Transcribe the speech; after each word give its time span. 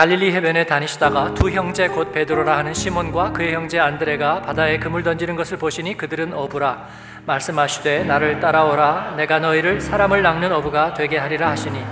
갈릴리 0.00 0.32
해변에 0.32 0.64
다니시다가 0.64 1.34
두 1.34 1.50
형제 1.50 1.86
곧 1.86 2.10
베드로라 2.10 2.56
하는 2.56 2.72
시몬과 2.72 3.32
그의 3.34 3.52
형제 3.52 3.78
안드레가 3.78 4.40
바다에 4.40 4.78
그물 4.78 5.02
던지는 5.02 5.36
것을 5.36 5.58
보시니 5.58 5.98
그들은 5.98 6.32
어부라. 6.32 6.88
말씀하시되 7.26 8.04
나를 8.04 8.40
따라오라. 8.40 9.16
내가 9.18 9.40
너희를 9.40 9.82
사람을 9.82 10.22
낚는 10.22 10.52
어부가 10.52 10.94
되게 10.94 11.18
하리라 11.18 11.50
하시니 11.50 11.84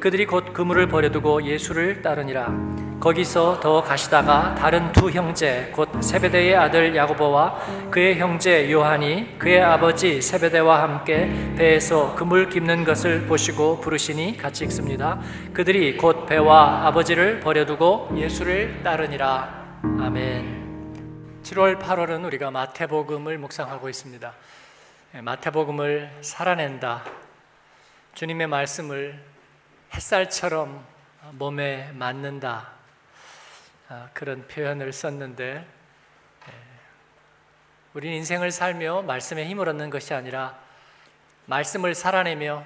그들이 0.00 0.26
곧 0.26 0.52
그물을 0.52 0.88
버려두고 0.88 1.44
예수를 1.44 2.02
따르니라 2.02 2.83
거기서 3.04 3.60
더 3.60 3.82
가시다가 3.82 4.54
다른 4.54 4.90
두 4.90 5.10
형제 5.10 5.70
곧 5.74 6.02
세베대의 6.02 6.56
아들 6.56 6.96
야고보와 6.96 7.90
그의 7.90 8.18
형제 8.18 8.72
요한이 8.72 9.38
그의 9.38 9.62
아버지 9.62 10.22
세베대와 10.22 10.82
함께 10.82 11.30
배에서 11.54 12.14
그물 12.14 12.48
깁는 12.48 12.84
것을 12.84 13.26
보시고 13.26 13.82
부르시니 13.82 14.38
같이 14.38 14.64
읽습니다. 14.64 15.20
그들이 15.52 15.98
곧 15.98 16.24
배와 16.24 16.86
아버지를 16.86 17.40
버려두고 17.40 18.08
예수를 18.16 18.82
따르니라. 18.82 19.82
아멘. 20.00 21.42
7월 21.42 21.78
8월은 21.78 22.24
우리가 22.24 22.50
마태복음을 22.50 23.36
묵상하고 23.36 23.90
있습니다. 23.90 24.32
예, 25.16 25.20
마태복음을 25.20 26.10
살아낸다. 26.22 27.04
주님의 28.14 28.46
말씀을 28.46 29.22
햇살처럼 29.94 30.82
몸에 31.32 31.90
맞는다. 31.92 32.72
아, 33.94 34.08
그런 34.12 34.44
표현을 34.48 34.92
썼는데 34.92 35.44
예, 35.54 36.52
우리 37.92 38.16
인생을 38.16 38.50
살며 38.50 39.02
말씀에 39.02 39.46
힘을 39.46 39.68
얻는 39.68 39.88
것이 39.90 40.14
아니라 40.14 40.58
말씀을 41.46 41.94
살아내며 41.94 42.64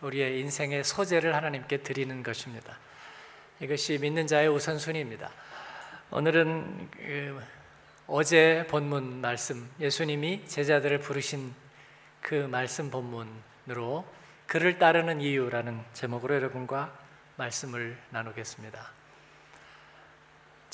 우리의 0.00 0.40
인생의 0.40 0.82
소재를 0.82 1.34
하나님께 1.34 1.82
드리는 1.82 2.22
것입니다. 2.22 2.78
이것이 3.60 3.98
믿는 3.98 4.26
자의 4.26 4.48
우선순위입니다. 4.48 5.30
오늘은 6.10 6.90
그 6.90 7.42
어제 8.06 8.66
본문 8.70 9.20
말씀 9.20 9.68
예수님이 9.78 10.46
제자들을 10.46 11.00
부르신 11.00 11.52
그 12.22 12.34
말씀 12.34 12.90
본문으로 12.90 14.06
그를 14.46 14.78
따르는 14.78 15.20
이유라는 15.20 15.82
제목으로 15.92 16.34
여러분과 16.34 16.98
말씀을 17.36 17.98
나누겠습니다. 18.08 18.95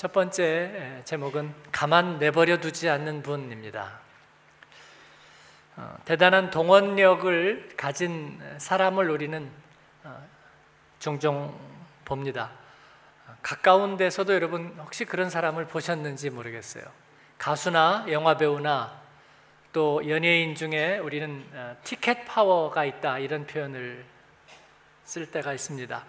첫 0.02 0.12
번째 0.12 1.00
제목은 1.04 1.54
가만 1.70 2.18
내버려 2.18 2.58
두지 2.58 2.88
않는 2.88 3.22
분입니다. 3.22 4.00
어, 5.76 5.96
대단한 6.04 6.50
동원력을 6.50 7.74
가진 7.76 8.40
사람을 8.58 9.08
우리는 9.08 9.48
어, 10.02 10.26
종종 10.98 11.56
봅니다. 12.04 12.50
가까운 13.42 13.96
데서도 13.96 14.34
여러분 14.34 14.74
혹시 14.80 15.04
그런 15.04 15.30
사람을 15.30 15.68
보셨는지 15.68 16.30
모르겠어요. 16.30 16.82
가수나 17.38 18.06
영화 18.10 18.36
배우나 18.36 19.00
또 19.72 20.08
연예인 20.08 20.56
중에 20.56 20.98
우리는 20.98 21.46
어, 21.52 21.76
티켓 21.84 22.24
파워가 22.24 22.84
있다 22.84 23.20
이런 23.20 23.46
표현을 23.46 24.04
쓸 25.04 25.30
때가 25.30 25.52
있습니다. 25.52 26.04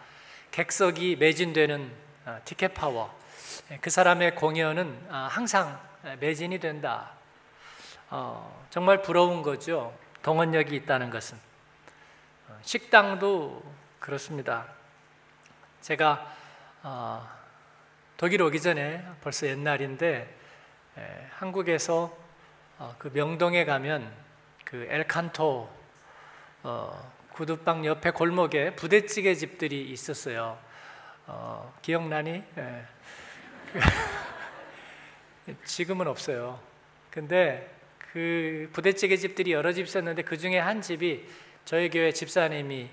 객석이 0.49 1.17
매진되는 1.17 1.91
어, 2.25 2.39
티켓 2.43 2.73
파워. 2.73 3.21
예, 3.71 3.77
그 3.77 3.89
사람의 3.89 4.35
공연은 4.35 5.07
아, 5.09 5.27
항상 5.29 5.79
매진이 6.19 6.59
된다. 6.59 7.11
어, 8.09 8.65
정말 8.69 9.01
부러운 9.01 9.41
거죠. 9.41 9.93
동원력이 10.21 10.75
있다는 10.75 11.09
것은. 11.09 11.37
어, 12.47 12.59
식당도 12.61 13.63
그렇습니다. 13.99 14.67
제가 15.81 16.33
어, 16.83 17.27
독일 18.17 18.41
오기 18.41 18.61
전에 18.61 19.05
벌써 19.21 19.47
옛날인데 19.47 20.35
에, 20.97 21.27
한국에서 21.31 22.15
어, 22.77 22.95
그 22.97 23.09
명동에 23.13 23.65
가면 23.65 24.11
그 24.63 24.87
엘칸토 24.89 25.69
어, 26.63 27.13
구두방 27.33 27.85
옆에 27.85 28.11
골목에 28.11 28.75
부대찌개 28.75 29.33
집들이 29.35 29.89
있었어요. 29.89 30.57
어, 31.25 31.73
기억나니? 31.81 32.43
예. 32.57 32.92
지금은 35.65 36.07
없어요. 36.07 36.59
근데 37.09 37.69
그 37.97 38.69
부대찌개 38.73 39.17
집들이 39.17 39.51
여러 39.51 39.71
집 39.71 39.87
있었는데 39.87 40.21
그 40.23 40.37
중에 40.37 40.59
한 40.59 40.81
집이 40.81 41.27
저희 41.65 41.89
교회 41.89 42.11
집사님이 42.11 42.89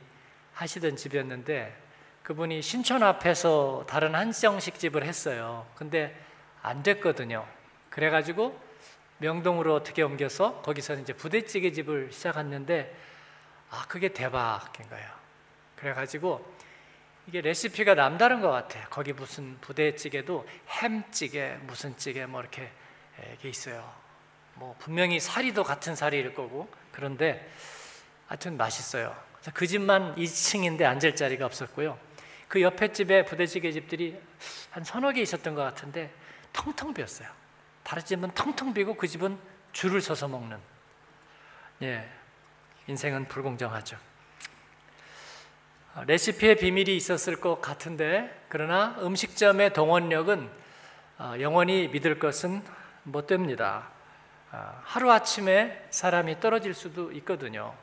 하시던 0.54 0.96
집이었는데 0.96 1.76
그분이 2.22 2.62
신촌 2.62 3.02
앞에서 3.02 3.84
다른 3.88 4.14
한정식 4.14 4.78
집을 4.78 5.04
했어요. 5.04 5.66
근데 5.74 6.18
안 6.62 6.82
됐거든요. 6.82 7.46
그래가지고 7.90 8.58
명동으로 9.18 9.74
어떻게 9.74 10.02
옮겨서 10.02 10.62
거기서 10.62 10.94
이제 10.94 11.12
부대찌개 11.12 11.72
집을 11.72 12.10
시작했는데 12.12 12.94
아 13.70 13.84
그게 13.88 14.08
대박인 14.08 14.88
거예요. 14.88 15.08
그래가지고 15.76 16.44
이게 17.30 17.42
레시피가 17.42 17.94
남다른 17.94 18.40
것 18.40 18.50
같아요. 18.50 18.84
거기 18.90 19.12
무슨 19.12 19.56
부대찌개도 19.60 20.48
햄찌개, 20.68 21.56
무슨 21.62 21.96
찌개 21.96 22.26
뭐 22.26 22.40
이렇게 22.40 22.68
이게 23.38 23.48
있어요. 23.48 23.88
뭐 24.54 24.74
분명히 24.80 25.20
사리도 25.20 25.62
같은 25.62 25.94
사리일 25.94 26.34
거고 26.34 26.68
그런데 26.90 27.48
하여튼 28.26 28.56
맛있어요. 28.56 29.16
그 29.54 29.68
집만 29.68 30.16
2층인데 30.16 30.82
앉을 30.82 31.14
자리가 31.14 31.46
없었고요. 31.46 31.96
그 32.48 32.62
옆에 32.62 32.90
집에 32.90 33.24
부대찌개 33.24 33.70
집들이 33.70 34.20
한 34.70 34.82
서너 34.82 35.12
개 35.12 35.22
있었던 35.22 35.54
것 35.54 35.62
같은데 35.62 36.12
텅텅 36.52 36.92
비었어요. 36.92 37.28
다른 37.84 38.04
집은 38.04 38.32
텅텅 38.32 38.74
비고 38.74 38.96
그 38.96 39.06
집은 39.06 39.38
줄을 39.70 40.00
서서 40.00 40.26
먹는. 40.26 40.58
예, 41.82 42.10
인생은 42.88 43.28
불공정하죠. 43.28 44.09
레시피의 46.06 46.56
비밀이 46.56 46.96
있었을 46.96 47.40
것 47.40 47.60
같은데 47.60 48.44
그러나 48.48 48.96
음식점의 49.00 49.72
동원력은 49.72 50.50
어, 51.18 51.34
영원히 51.40 51.88
믿을 51.88 52.18
것은 52.18 52.62
못 53.02 53.26
됩니다. 53.26 53.88
어, 54.52 54.80
하루 54.84 55.10
아침에 55.10 55.86
사람이 55.90 56.40
떨어질 56.40 56.74
수도 56.74 57.12
있거든요. 57.12 57.74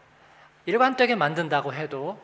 일관되게 0.66 1.16
만든다고 1.16 1.74
해도 1.74 2.20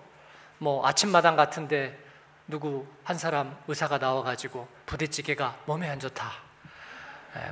뭐 0.57 0.85
아침마당 0.88 1.35
같은데 1.35 1.99
누구 2.47 2.88
한 3.03 3.17
사람 3.17 3.57
의사가 3.67 3.99
나와가지고 3.99 4.67
부대찌개가 4.85 5.59
몸에 5.66 5.89
안 5.89 5.99
좋다. 5.99 6.29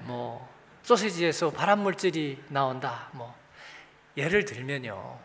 뭐 0.03 0.49
소시지에서 0.83 1.51
발암 1.51 1.79
물질이 1.79 2.43
나온다. 2.49 3.07
뭐 3.13 3.33
예를 4.17 4.43
들면요. 4.43 5.19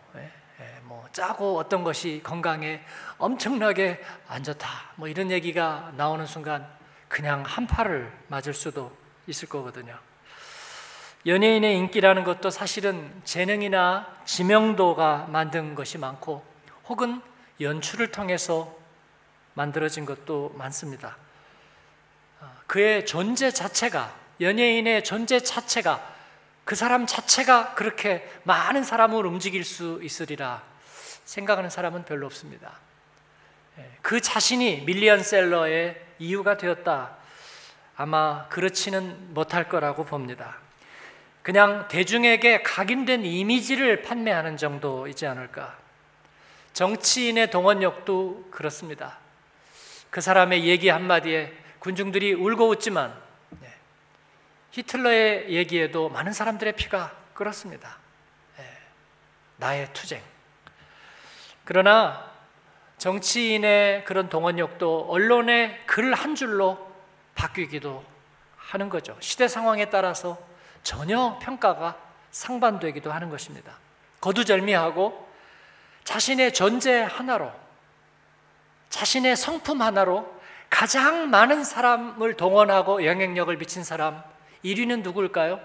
뭐 0.82 1.06
짜고 1.12 1.58
어떤 1.58 1.84
것이 1.84 2.20
건강에 2.22 2.80
엄청나게 3.18 4.02
안 4.28 4.42
좋다. 4.42 4.68
뭐 4.96 5.08
이런 5.08 5.30
얘기가 5.30 5.92
나오는 5.96 6.26
순간 6.26 6.66
그냥 7.08 7.42
한 7.44 7.66
팔을 7.66 8.12
맞을 8.28 8.54
수도 8.54 8.96
있을 9.26 9.48
거거든요. 9.48 9.98
연예인의 11.26 11.76
인기라는 11.76 12.22
것도 12.24 12.50
사실은 12.50 13.12
재능이나 13.24 14.06
지명도가 14.24 15.26
만든 15.28 15.74
것이 15.74 15.98
많고 15.98 16.44
혹은 16.88 17.20
연출을 17.60 18.12
통해서 18.12 18.72
만들어진 19.54 20.04
것도 20.04 20.52
많습니다. 20.56 21.16
어, 22.40 22.52
그의 22.66 23.06
존재 23.06 23.50
자체가 23.50 24.14
연예인의 24.40 25.02
존재 25.02 25.40
자체가 25.40 26.15
그 26.66 26.74
사람 26.74 27.06
자체가 27.06 27.74
그렇게 27.74 28.28
많은 28.42 28.82
사람을 28.82 29.24
움직일 29.24 29.64
수 29.64 30.00
있으리라 30.02 30.64
생각하는 31.24 31.70
사람은 31.70 32.04
별로 32.04 32.26
없습니다. 32.26 32.72
예, 33.78 33.88
그 34.02 34.20
자신이 34.20 34.80
밀리언셀러의 34.80 36.02
이유가 36.18 36.56
되었다. 36.56 37.18
아마 37.96 38.48
그렇지는 38.48 39.32
못할 39.32 39.68
거라고 39.68 40.04
봅니다. 40.04 40.56
그냥 41.42 41.86
대중에게 41.86 42.64
각인된 42.64 43.24
이미지를 43.24 44.02
판매하는 44.02 44.56
정도이지 44.56 45.24
않을까. 45.24 45.78
정치인의 46.72 47.52
동원력도 47.52 48.48
그렇습니다. 48.50 49.18
그 50.10 50.20
사람의 50.20 50.64
얘기 50.64 50.88
한마디에 50.88 51.52
군중들이 51.78 52.34
울고 52.34 52.68
웃지만 52.70 53.10
네, 53.10 53.25
히틀러의 54.76 55.54
얘기에도 55.54 56.10
많은 56.10 56.34
사람들의 56.34 56.74
피가 56.74 57.10
끓었습니다. 57.32 57.96
네, 58.58 58.64
나의 59.56 59.88
투쟁. 59.94 60.22
그러나 61.64 62.30
정치인의 62.98 64.04
그런 64.04 64.28
동원력도 64.28 65.06
언론의 65.08 65.86
글 65.86 66.12
한 66.12 66.34
줄로 66.34 66.92
바뀌기도 67.34 68.04
하는 68.58 68.90
거죠. 68.90 69.16
시대 69.20 69.48
상황에 69.48 69.88
따라서 69.88 70.38
전혀 70.82 71.38
평가가 71.40 71.96
상반되기도 72.30 73.10
하는 73.10 73.30
것입니다. 73.30 73.78
거두절미하고 74.20 75.26
자신의 76.04 76.52
존재 76.52 77.00
하나로 77.00 77.50
자신의 78.90 79.36
성품 79.36 79.80
하나로 79.80 80.38
가장 80.68 81.30
많은 81.30 81.64
사람을 81.64 82.34
동원하고 82.34 83.06
영향력을 83.06 83.56
미친 83.56 83.82
사람 83.82 84.22
1위는 84.74 85.02
누구일까요? 85.02 85.60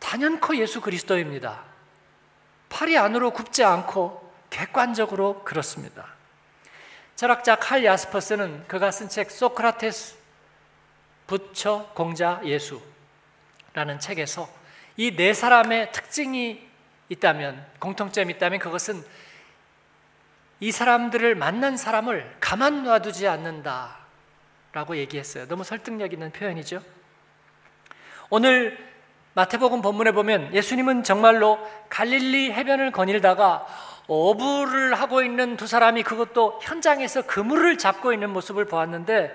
단연코 0.00 0.56
예수 0.56 0.80
그리스도입니다. 0.80 1.62
팔이 2.68 2.98
안으로 2.98 3.30
굽지 3.30 3.64
않고 3.64 4.32
객관적으로 4.50 5.42
그렇습니다. 5.44 6.08
철학자 7.16 7.56
칼 7.56 7.84
야스퍼스는 7.84 8.66
그가 8.66 8.90
쓴 8.90 9.08
책 9.08 9.30
소크라테스 9.30 10.16
부처 11.26 11.90
공자 11.94 12.40
예수라는 12.44 14.00
책에서 14.00 14.48
이 14.96 15.10
네 15.16 15.32
사람의 15.32 15.92
특징이 15.92 16.68
있다면 17.08 17.64
공통점이 17.78 18.34
있다면 18.34 18.58
그것은 18.60 19.04
이 20.60 20.70
사람들을 20.70 21.34
만난 21.34 21.76
사람을 21.76 22.36
가만 22.40 22.84
놔두지 22.84 23.26
않는다라고 23.28 24.96
얘기했어요. 24.96 25.46
너무 25.48 25.64
설득력 25.64 26.12
있는 26.12 26.30
표현이죠. 26.30 26.82
오늘 28.30 28.78
마태복음 29.34 29.82
본문에 29.82 30.12
보면 30.12 30.54
예수님은 30.54 31.02
정말로 31.02 31.58
갈릴리 31.88 32.52
해변을 32.52 32.92
거닐다가 32.92 33.66
어부를 34.06 34.94
하고 34.94 35.22
있는 35.22 35.56
두 35.56 35.66
사람이 35.66 36.02
그것도 36.02 36.60
현장에서 36.62 37.22
그물을 37.22 37.78
잡고 37.78 38.12
있는 38.12 38.30
모습을 38.30 38.66
보았는데 38.66 39.34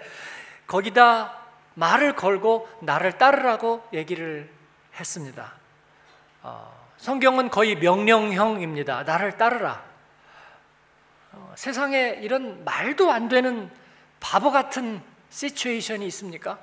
거기다 0.68 1.33
말을 1.74 2.15
걸고 2.15 2.69
나를 2.81 3.18
따르라고 3.18 3.83
얘기를 3.94 4.50
했습니다. 5.00 5.53
어, 6.44 6.71
성경은 6.97 7.50
거의 7.50 7.75
명령형입니다. 7.75 9.03
나를 9.03 9.38
따르라. 9.38 9.83
어, 11.31 11.53
세상에 11.56 12.19
이런 12.21 12.63
말도 12.63 13.12
안 13.12 13.27
되는 13.27 13.71
바보 14.19 14.51
같은 14.51 15.01
시츄에이션이 15.30 16.06
있습니까? 16.07 16.59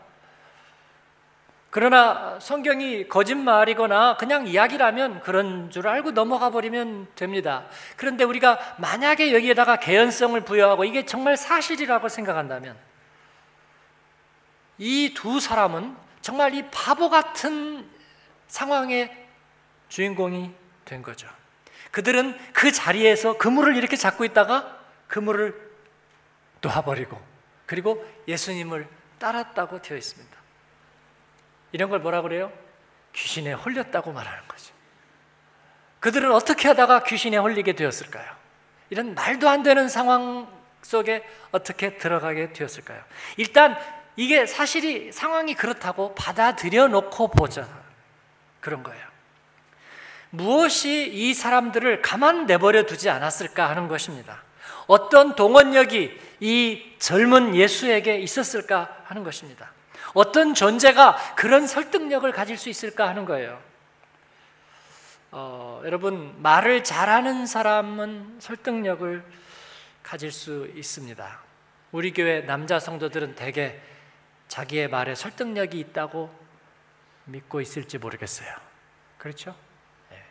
그러나 1.71 2.39
성경이 2.41 3.09
거짓말이거나 3.09 4.17
그냥 4.17 4.47
이야기라면 4.47 5.21
그런 5.21 5.71
줄 5.71 5.87
알고 5.89 6.13
넘어가 6.13 6.51
버리면 6.51 7.09
됩니다. 7.15 7.67
그런데 7.97 8.25
우리가 8.25 8.59
만약에 8.79 9.35
여기에다가 9.35 9.77
개연성을 9.77 10.41
부여하고 10.43 10.85
이게 10.85 11.05
정말 11.05 11.37
사실이라고 11.37 12.09
생각한다면 12.09 12.77
이 14.79 15.13
두 15.15 15.41
사람은 15.41 15.97
정말 16.21 16.55
이 16.55 16.69
바보 16.71 17.09
같은 17.11 17.89
상황의 18.49 19.27
주인공이 19.89 20.53
된 20.85 21.03
거죠. 21.03 21.29
그들은 21.91 22.37
그 22.53 22.73
자리에서 22.73 23.39
그물을 23.39 23.77
이렇게 23.77 23.97
잡고 23.97 24.25
있다가 24.25 24.79
그물을 25.09 25.55
놓아버리고 26.61 27.21
그리고 27.65 28.05
예수님을 28.29 28.87
따랐다고 29.19 29.81
되어 29.83 29.97
있습니다. 29.97 30.37
이런 31.77 31.91
걸 31.91 31.99
뭐라 31.99 32.23
그래요? 32.23 32.51
귀신에 33.13 33.53
홀렸다고 33.53 34.11
말하는 34.11 34.49
거죠. 34.49 34.73
그들은 36.01 36.33
어떻게 36.33 36.69
하다가 36.69 37.03
귀신에 37.05 37.37
홀리게 37.37 37.75
되었을까요? 37.75 38.25
이런 38.89 39.15
말도 39.15 39.47
안 39.47 39.63
되는 39.63 39.87
상황 39.87 40.49
속에 40.81 41.23
어떻게 41.51 41.99
들어가게 41.99 42.55
되었을까요? 42.55 43.03
일단 43.37 43.77
이게 44.17 44.47
사실이 44.47 45.13
상황이 45.13 45.55
그렇다고 45.55 46.15
받아들여 46.15 46.89
놓고 46.89 47.29
보자. 47.29 47.69
그런 48.61 48.83
거예요. 48.83 49.05
무엇이 50.31 51.11
이 51.13 51.35
사람들을 51.35 52.01
가만 52.01 52.47
내버려 52.47 52.85
두지 52.87 53.11
않았을까 53.11 53.69
하는 53.69 53.87
것입니다. 53.87 54.43
어떤 54.87 55.35
동원력이 55.35 56.19
이 56.41 56.93
젊은 56.99 57.55
예수에게 57.55 58.17
있었을까 58.17 58.97
하는 59.05 59.25
것입니다. 59.25 59.76
어떤 60.15 60.55
존재가 60.55 61.35
그런 61.37 61.67
설득력을 61.67 62.31
가질 62.33 62.57
수 62.57 62.69
있을까 62.69 63.09
하는 63.09 63.25
거예요. 63.25 63.61
어, 65.33 65.83
여러분, 65.85 66.35
말을 66.43 66.85
잘하는 66.85 67.47
사람은 67.47 68.39
설득력을 68.41 69.25
가질 70.03 70.31
수 70.33 70.69
있습니다. 70.75 71.41
우리 71.93 72.13
교회 72.13 72.41
남자 72.41 72.79
성도들은 72.79 73.35
대개 73.35 73.79
자기의 74.49 74.89
말에 74.89 75.15
설득력이 75.15 75.79
있다고 75.79 76.33
믿고 77.25 77.61
있을지 77.61 77.99
모르겠어요. 77.99 78.49
그렇죠? 79.19 79.55
네. 80.11 80.23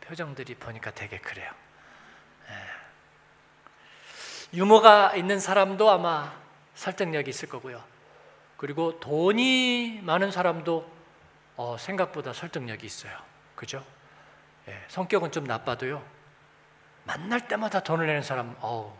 표정들이 0.00 0.54
보니까 0.54 0.92
되게 0.92 1.18
그래요. 1.18 1.50
네. 2.48 2.54
유머가 4.54 5.16
있는 5.16 5.40
사람도 5.40 5.90
아마 5.90 6.32
설득력이 6.74 7.30
있을 7.30 7.48
거고요. 7.48 7.82
그리고 8.56 8.98
돈이 9.00 10.00
많은 10.02 10.30
사람도 10.30 10.90
어, 11.56 11.76
생각보다 11.78 12.32
설득력이 12.32 12.86
있어요. 12.86 13.16
그죠? 13.54 13.84
예, 14.68 14.84
성격은 14.88 15.32
좀 15.32 15.44
나빠도요. 15.44 16.02
만날 17.04 17.46
때마다 17.46 17.80
돈을 17.80 18.06
내는 18.06 18.22
사람, 18.22 18.56
어우, 18.60 18.92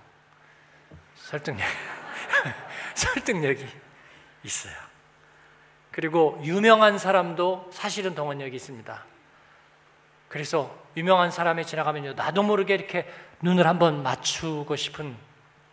설득력, 1.16 1.66
설득력이 2.94 3.66
있어요. 4.44 4.74
그리고 5.90 6.38
유명한 6.44 6.98
사람도 6.98 7.70
사실은 7.72 8.14
동원력이 8.14 8.54
있습니다. 8.54 9.04
그래서 10.28 10.78
유명한 10.96 11.30
사람이 11.30 11.66
지나가면요, 11.66 12.12
나도 12.12 12.42
모르게 12.42 12.74
이렇게 12.74 13.10
눈을 13.42 13.66
한번 13.66 14.02
맞추고 14.02 14.76
싶은 14.76 15.16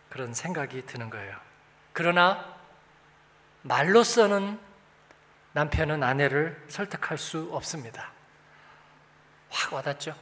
그런 0.08 0.34
생각이 0.34 0.86
드는 0.86 1.10
거예요. 1.10 1.36
그러나 1.92 2.53
말로서는 3.64 4.58
남편은 5.52 6.02
아내를 6.02 6.62
설득할 6.68 7.18
수 7.18 7.48
없습니다. 7.52 8.12
확 9.48 9.72
와닿죠? 9.72 10.14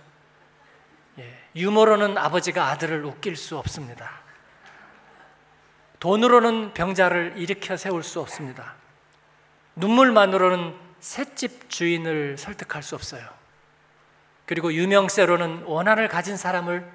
예, 1.18 1.38
유머로는 1.56 2.16
아버지가 2.16 2.68
아들을 2.68 3.04
웃길 3.04 3.36
수 3.36 3.58
없습니다. 3.58 4.10
돈으로는 6.00 6.74
병자를 6.74 7.34
일으켜 7.36 7.76
세울 7.76 8.02
수 8.02 8.20
없습니다. 8.20 8.74
눈물만으로는 9.76 10.76
셋집 11.00 11.70
주인을 11.70 12.38
설득할 12.38 12.82
수 12.82 12.94
없어요. 12.94 13.26
그리고 14.46 14.72
유명세로는 14.72 15.64
원한을 15.64 16.08
가진 16.08 16.36
사람을 16.36 16.88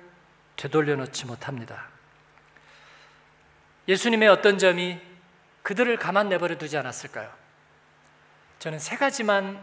되돌려 0.55 0.95
놓지 0.95 1.25
못합니다. 1.25 1.87
예수님의 3.87 4.29
어떤 4.29 4.57
점이 4.57 5.06
그들을 5.67 5.97
가만 5.97 6.29
내버려 6.29 6.57
두지 6.57 6.77
않았을까요? 6.77 7.29
저는 8.59 8.79
세 8.79 8.95
가지만 8.95 9.61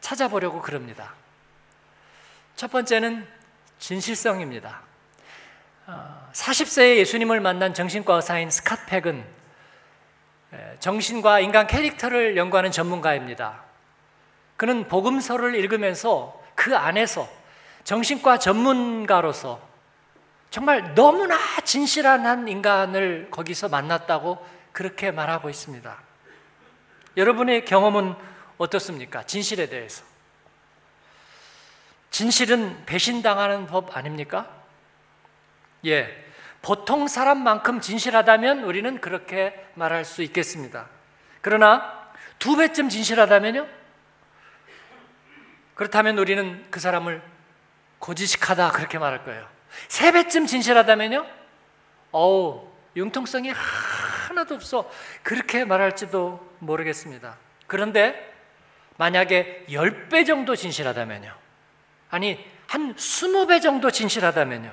찾아보려고 0.00 0.62
그럽니다. 0.62 1.14
첫 2.54 2.70
번째는 2.70 3.26
진실성입니다. 3.80 4.82
40세에 6.32 6.94
어, 6.94 6.96
예수님을 6.98 7.40
만난 7.40 7.74
정신과 7.74 8.14
의사인 8.14 8.50
스캇 8.50 8.86
팩은 8.86 9.24
정신과 10.78 11.40
인간 11.40 11.66
캐릭터를 11.66 12.36
연구하는 12.36 12.70
전문가입니다. 12.70 13.64
그는 14.56 14.86
복음서를 14.86 15.56
읽으면서 15.56 16.40
그 16.54 16.76
안에서 16.76 17.28
정신과 17.82 18.38
전문가로서 18.38 19.60
정말 20.50 20.94
너무나 20.94 21.36
진실한 21.64 22.26
한 22.26 22.46
인간을 22.46 23.26
거기서 23.32 23.70
만났다고 23.70 24.61
그렇게 24.72 25.10
말하고 25.10 25.50
있습니다. 25.50 25.98
여러분의 27.16 27.64
경험은 27.64 28.14
어떻습니까? 28.58 29.24
진실에 29.24 29.68
대해서. 29.68 30.04
진실은 32.10 32.84
배신당하는 32.86 33.66
법 33.66 33.96
아닙니까? 33.96 34.48
예. 35.86 36.24
보통 36.60 37.08
사람만큼 37.08 37.80
진실하다면 37.80 38.64
우리는 38.64 39.00
그렇게 39.00 39.66
말할 39.74 40.04
수 40.04 40.22
있겠습니다. 40.22 40.88
그러나 41.40 42.10
두 42.38 42.56
배쯤 42.56 42.88
진실하다면요? 42.88 43.66
그렇다면 45.74 46.18
우리는 46.18 46.64
그 46.70 46.78
사람을 46.78 47.22
고지식하다 47.98 48.72
그렇게 48.72 48.98
말할 48.98 49.24
거예요. 49.24 49.48
세 49.88 50.12
배쯤 50.12 50.46
진실하다면요? 50.46 51.26
어우, 52.12 52.68
융통성이 52.94 53.52
하나도 54.32 54.54
없어. 54.54 54.90
그렇게 55.22 55.64
말할지도 55.64 56.54
모르겠습니다. 56.58 57.36
그런데 57.66 58.32
만약에 58.96 59.66
10배 59.68 60.26
정도 60.26 60.56
진실하다면요. 60.56 61.32
아니, 62.10 62.52
한 62.66 62.94
20배 62.94 63.62
정도 63.62 63.90
진실하다면요. 63.90 64.72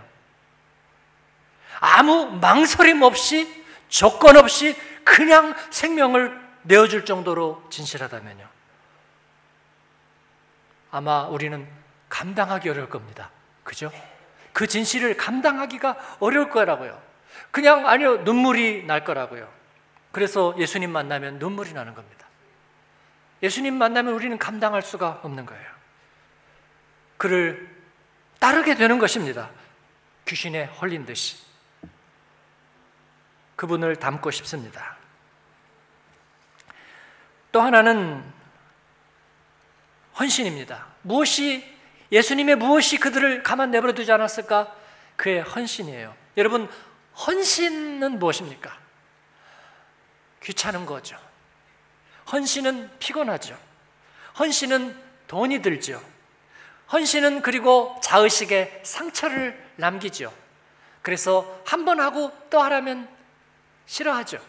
아무 1.80 2.25
망설임 2.42 3.01
없이 3.01 3.48
조건 3.88 4.38
없이 4.38 4.75
그냥 5.04 5.56
생명을 5.70 6.39
내어줄 6.63 7.06
정도로 7.06 7.63
진실하다면요. 7.70 8.48
아마 10.92 11.28
우리는 11.28 11.68
감당하기 12.10 12.70
어려울 12.70 12.89
겁니다. 12.89 13.30
그죠? 13.63 13.92
그 14.54 14.68
진실을 14.68 15.16
감당하기가 15.16 16.18
어려울 16.20 16.50
거라고요. 16.50 17.09
그냥 17.51 17.88
아니요 17.88 18.17
눈물이 18.17 18.86
날 18.86 19.03
거라고요. 19.03 19.51
그래서 20.12 20.55
예수님 20.58 20.91
만나면 20.91 21.39
눈물이 21.39 21.74
나는 21.74 21.93
겁니다. 21.93 22.27
예수님 23.41 23.75
만나면 23.75 24.13
우리는 24.13 24.38
감당할 24.38 24.81
수가 24.81 25.22
없는 25.24 25.46
거예요. 25.46 25.69
그를 27.17 27.69
따르게 28.39 28.75
되는 28.75 29.00
것입니다. 29.00 29.50
귀신에 30.25 30.65
홀린 30.65 31.05
듯이. 31.05 31.38
그분을 33.55 33.98
닮고 33.98 34.31
싶습니다. 34.31 34.98
또 37.51 37.62
하나는 37.62 38.24
헌신입니다. 40.17 40.86
무엇이 41.01 41.65
예수님의 42.12 42.55
무엇이 42.55 42.98
그들을 42.98 43.43
가만 43.43 43.72
내버려 43.72 43.93
두지 43.93 44.12
않았을까? 44.12 44.74
그의 45.15 45.41
헌신이에요. 45.41 46.15
여러분, 46.38 46.69
헌신은 47.28 48.20
무엇입니까? 48.20 48.78
귀찮은 50.44 50.86
거죠. 50.86 51.18
헌신은 52.32 52.90
피곤하죠. 53.00 53.58
헌신은 54.40 54.96
돈이 55.28 55.62
들죠. 55.62 56.02
헌신은 56.92 57.42
그리고 57.42 58.00
자의식에 58.02 58.82
상처를 58.84 59.72
남기죠. 59.76 60.34
그래서 61.02 61.62
한 61.66 61.86
번 61.86 62.00
하고 62.00 62.32
또 62.50 62.62
하라면 62.62 63.08
싫어하죠. 63.86 64.40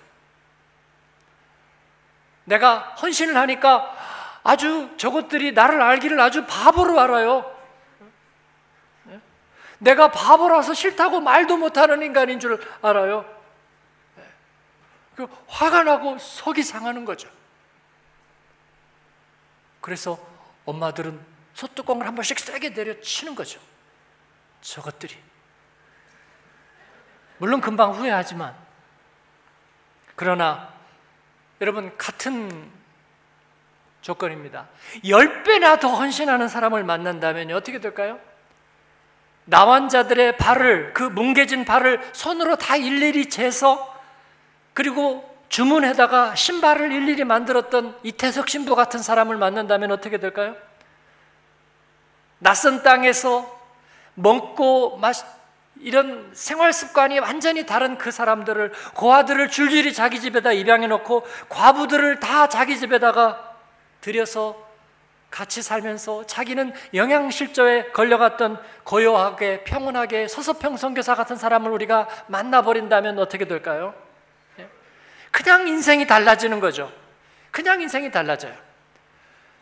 내가 2.45 2.79
헌신을 3.03 3.37
하니까 3.37 3.97
아주 4.43 4.91
저것들이 4.97 5.53
나를 5.53 5.81
알기를 5.83 6.19
아주 6.21 6.47
바보로 6.47 6.99
알아요. 7.01 7.60
내가 9.81 10.11
바보라서 10.11 10.75
싫다고 10.75 11.21
말도 11.21 11.57
못하는 11.57 12.03
인간인 12.03 12.39
줄 12.39 12.61
알아요. 12.83 13.25
그 15.17 15.27
화가 15.49 15.83
나고 15.83 16.19
속이 16.19 16.63
상하는 16.63 17.05
거죠. 17.05 17.29
그래서 19.81 20.19
엄마들은 20.67 21.19
소뚜껑을 21.55 22.07
한 22.07 22.15
번씩 22.15 22.39
세게 22.39 22.71
내려치는 22.71 23.35
거죠. 23.35 23.61
저것들이. 24.61 25.17
물론 27.39 27.63
금방 27.63 27.93
후회하지만, 27.93 28.55
그러나 30.15 30.75
여러분, 31.63 31.97
같은 31.97 32.71
조건입니다. 34.03 34.69
10배나 35.05 35.81
더 35.81 35.89
헌신하는 35.89 36.49
사람을 36.49 36.85
만난다면 36.85 37.51
어떻게 37.53 37.81
될까요? 37.81 38.21
나환 39.51 39.89
자들의 39.89 40.37
발을 40.37 40.95
그 40.95 41.03
뭉개진 41.03 41.65
발을 41.65 42.01
손으로 42.13 42.55
다 42.55 42.77
일일이 42.77 43.29
재서 43.29 43.93
그리고 44.75 45.29
주문에다가 45.49 46.37
신발을 46.37 46.93
일일이 46.93 47.25
만들었던 47.25 47.99
이태석 48.05 48.49
신부 48.49 48.77
같은 48.77 49.03
사람을 49.03 49.37
만난다면 49.37 49.91
어떻게 49.91 50.19
될까요? 50.19 50.55
낯선 52.39 52.85
땅에서 52.85 53.61
먹고 54.15 54.99
마시 54.99 55.25
이런 55.81 56.31
생활 56.33 56.73
습관이 56.73 57.19
완전히 57.19 57.67
다른 57.67 57.99
그 57.99 58.13
사람들을 58.13 58.73
고아들을 58.95 59.51
줄줄이 59.51 59.93
자기 59.93 60.21
집에다 60.21 60.53
입양해 60.53 60.87
놓고 60.87 61.27
과부들을 61.49 62.21
다 62.21 62.49
자기 62.49 62.79
집에다가 62.79 63.57
들여서 64.01 64.70
같이 65.31 65.63
살면서 65.63 66.27
자기는 66.27 66.73
영양실조에 66.93 67.91
걸려갔던 67.93 68.61
고요하게 68.85 69.65
평온하게 69.65 70.29
서서평 70.29 70.77
선교사 70.77 71.15
같은 71.15 71.37
사람을 71.37 71.71
우리가 71.71 72.09
만나버린다면 72.27 73.19
어떻게 73.19 73.45
될까요? 73.45 73.95
예? 74.59 74.69
그냥 75.31 75.69
인생이 75.69 76.07
달라지는 76.07 76.59
거죠. 76.59 76.93
그냥 77.53 77.81
인생이 77.81 78.11
달라져요. 78.11 78.55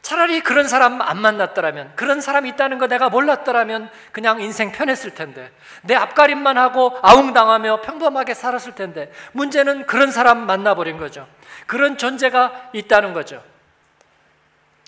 차라리 0.01 0.41
그런 0.41 0.69
사람 0.69 1.03
안 1.03 1.21
만났더라면, 1.21 1.93
그런 1.97 2.21
사람이 2.21 2.49
있다는 2.51 2.79
거 2.79 2.87
내가 2.87 3.11
몰랐더라면 3.11 3.91
그냥 4.13 4.41
인생 4.41 4.73
편했을 4.73 5.15
텐데, 5.15 5.51
내 5.83 5.95
앞가림만 5.95 6.57
하고 6.57 6.97
아웅당하며 7.03 7.83
평범하게 7.83 8.33
살았을 8.33 8.75
텐데, 8.75 9.13
문제는 9.33 9.87
그런 9.87 10.11
사람 10.11 10.47
만나버린 10.47 10.97
거죠. 10.97 11.29
그런 11.67 11.99
존재가 11.99 12.71
있다는 12.73 13.13
거죠. 13.13 13.43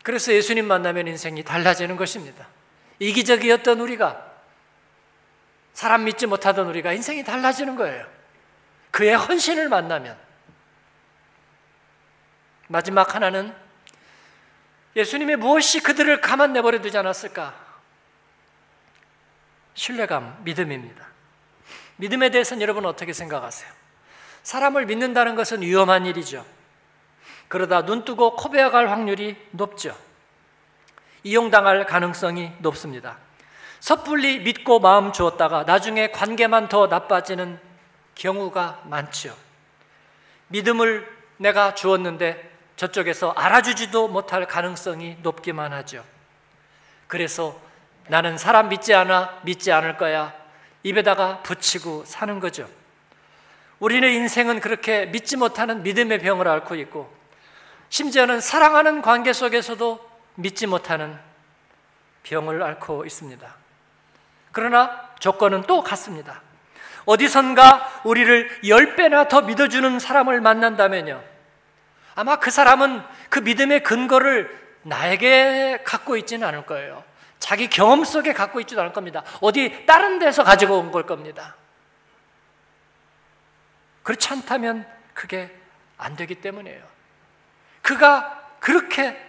그래서 0.03 0.33
예수님 0.33 0.67
만나면 0.67 1.09
인생이 1.09 1.45
달라지는 1.45 1.97
것입니다. 1.97 2.47
이기적이었던 2.99 3.81
우리가 3.81 4.31
사람 5.73 6.05
믿지 6.05 6.27
못하던 6.27 6.67
우리가 6.67 6.93
인생이 6.93 7.25
달라지는 7.25 7.77
거예요. 7.77 8.07
그의 8.91 9.17
헌신을 9.17 9.69
만나면 9.69 10.17
마지막 12.69 13.15
하나는 13.15 13.55
예수님의 14.97 15.37
무엇이 15.37 15.81
그들을 15.81 16.21
가만 16.21 16.53
내버려 16.53 16.81
두지 16.81 16.99
않았을까? 16.99 17.55
신뢰감, 19.75 20.41
믿음입니다. 20.45 21.07
믿음에 21.97 22.31
대해서는 22.31 22.61
여러분 22.63 22.85
어떻게 22.87 23.13
생각하세요? 23.13 23.71
사람을 24.43 24.87
믿는다는 24.87 25.37
것은 25.37 25.63
위험한 25.63 26.07
일이죠. 26.07 26.45
그러다 27.51 27.85
눈 27.85 28.05
뜨고 28.05 28.37
코베어갈 28.37 28.91
확률이 28.91 29.37
높죠. 29.51 29.97
이용당할 31.25 31.85
가능성이 31.85 32.53
높습니다. 32.61 33.19
섣불리 33.81 34.39
믿고 34.39 34.79
마음 34.79 35.13
주었다가 35.13 35.65
나중에 35.65 36.13
관계만 36.13 36.69
더 36.69 36.87
나빠지는 36.87 37.59
경우가 38.15 38.83
많죠. 38.85 39.37
믿음을 40.47 41.09
내가 41.39 41.75
주었는데 41.75 42.53
저쪽에서 42.77 43.33
알아주지도 43.33 44.07
못할 44.07 44.47
가능성이 44.47 45.17
높기만 45.21 45.73
하죠. 45.73 46.05
그래서 47.09 47.61
나는 48.07 48.39
사람 48.39 48.69
믿지 48.69 48.95
않아, 48.95 49.41
믿지 49.43 49.73
않을 49.73 49.97
거야. 49.97 50.33
입에다가 50.85 51.43
붙이고 51.43 52.05
사는 52.05 52.39
거죠. 52.39 52.69
우리는 53.81 54.09
인생은 54.09 54.61
그렇게 54.61 55.07
믿지 55.07 55.37
못하는 55.37 55.83
믿음의 55.83 56.21
병을 56.21 56.47
앓고 56.47 56.77
있고, 56.77 57.20
심지어는 57.91 58.41
사랑하는 58.41 59.03
관계 59.03 59.33
속에서도 59.33 60.11
믿지 60.37 60.67
못하는 60.67 61.19
병을 62.23 62.63
앓고 62.63 63.05
있습니다. 63.05 63.55
그러나 64.53 65.11
조건은 65.19 65.63
또 65.63 65.83
같습니다. 65.83 66.41
어디선가 67.05 68.03
우리를 68.05 68.61
열 68.69 68.97
배나 68.97 69.29
더 69.29 69.43
믿어주는 69.43 69.99
사람을 69.99 70.41
만난다면요. 70.41 71.23
아마 72.15 72.37
그 72.37 72.51
사람은 72.51 73.03
그 73.29 73.41
믿음의 73.41 73.83
근거를 73.83 74.59
나에게 74.83 75.83
갖고 75.85 76.17
있지는 76.17 76.47
않을 76.49 76.67
거예요. 76.67 77.05
자기 77.39 77.69
경험 77.69 78.05
속에 78.05 78.33
갖고 78.33 78.61
있지도 78.61 78.81
않을 78.83 78.93
겁니다. 78.93 79.25
어디 79.41 79.85
다른 79.87 80.19
데서 80.19 80.45
가지고 80.45 80.79
온 80.79 80.93
걸 80.93 81.07
겁니다. 81.07 81.57
그렇지 84.03 84.29
않다면 84.29 84.87
그게 85.15 85.55
안 85.97 86.17
되기 86.17 86.37
때문이에요. 86.37 86.90
그가 87.83 88.41
그렇게 88.61 89.21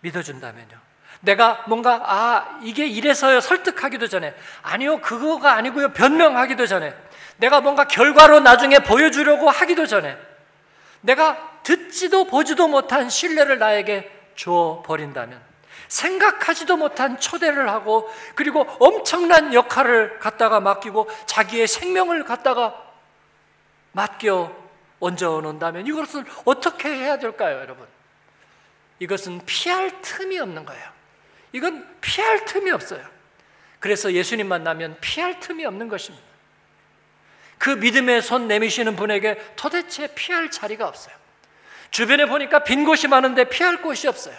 믿어준다면요. 0.00 0.78
내가 1.20 1.64
뭔가, 1.66 2.00
아, 2.04 2.58
이게 2.62 2.86
이래서요. 2.86 3.40
설득하기도 3.40 4.08
전에. 4.08 4.34
아니요, 4.62 5.00
그거가 5.00 5.52
아니고요. 5.54 5.92
변명하기도 5.92 6.66
전에. 6.66 6.94
내가 7.36 7.60
뭔가 7.60 7.84
결과로 7.84 8.40
나중에 8.40 8.78
보여주려고 8.80 9.50
하기도 9.50 9.86
전에. 9.86 10.16
내가 11.02 11.60
듣지도 11.62 12.24
보지도 12.24 12.68
못한 12.68 13.10
신뢰를 13.10 13.58
나에게 13.58 14.10
줘 14.34 14.82
버린다면. 14.86 15.50
생각하지도 15.88 16.76
못한 16.76 17.18
초대를 17.18 17.68
하고 17.68 18.08
그리고 18.36 18.60
엄청난 18.78 19.52
역할을 19.52 20.20
갖다가 20.20 20.60
맡기고 20.60 21.10
자기의 21.26 21.66
생명을 21.66 22.24
갖다가 22.24 22.80
맡겨 23.92 24.54
얹어 25.00 25.40
놓는다면 25.40 25.86
이것을 25.86 26.24
어떻게 26.44 26.88
해야 26.88 27.18
될까요, 27.18 27.58
여러분? 27.60 27.86
이것은 28.98 29.40
피할 29.46 30.00
틈이 30.02 30.38
없는 30.38 30.64
거예요. 30.64 30.90
이건 31.52 31.86
피할 32.00 32.44
틈이 32.44 32.70
없어요. 32.70 33.04
그래서 33.80 34.12
예수님 34.12 34.46
만나면 34.46 34.98
피할 35.00 35.40
틈이 35.40 35.64
없는 35.64 35.88
것입니다. 35.88 36.24
그 37.58 37.70
믿음의 37.70 38.22
손 38.22 38.46
내미시는 38.46 38.96
분에게 38.96 39.38
도대체 39.56 40.14
피할 40.14 40.50
자리가 40.50 40.86
없어요. 40.86 41.14
주변에 41.90 42.26
보니까 42.26 42.62
빈 42.62 42.84
곳이 42.84 43.08
많은데 43.08 43.44
피할 43.48 43.82
곳이 43.82 44.06
없어요. 44.06 44.36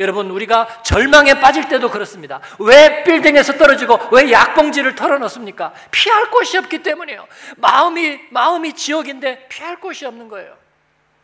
여러분, 0.00 0.30
우리가 0.30 0.82
절망에 0.82 1.40
빠질 1.40 1.68
때도 1.68 1.90
그렇습니다. 1.90 2.40
왜 2.58 3.02
빌딩에서 3.04 3.54
떨어지고 3.54 3.98
왜 4.12 4.30
약봉지를 4.32 4.94
털어놓습니까? 4.94 5.72
피할 5.90 6.30
곳이 6.30 6.56
없기 6.58 6.82
때문이에요. 6.82 7.26
마음이, 7.56 8.20
마음이 8.30 8.72
지옥인데 8.72 9.48
피할 9.48 9.80
곳이 9.80 10.06
없는 10.06 10.28
거예요. 10.28 10.54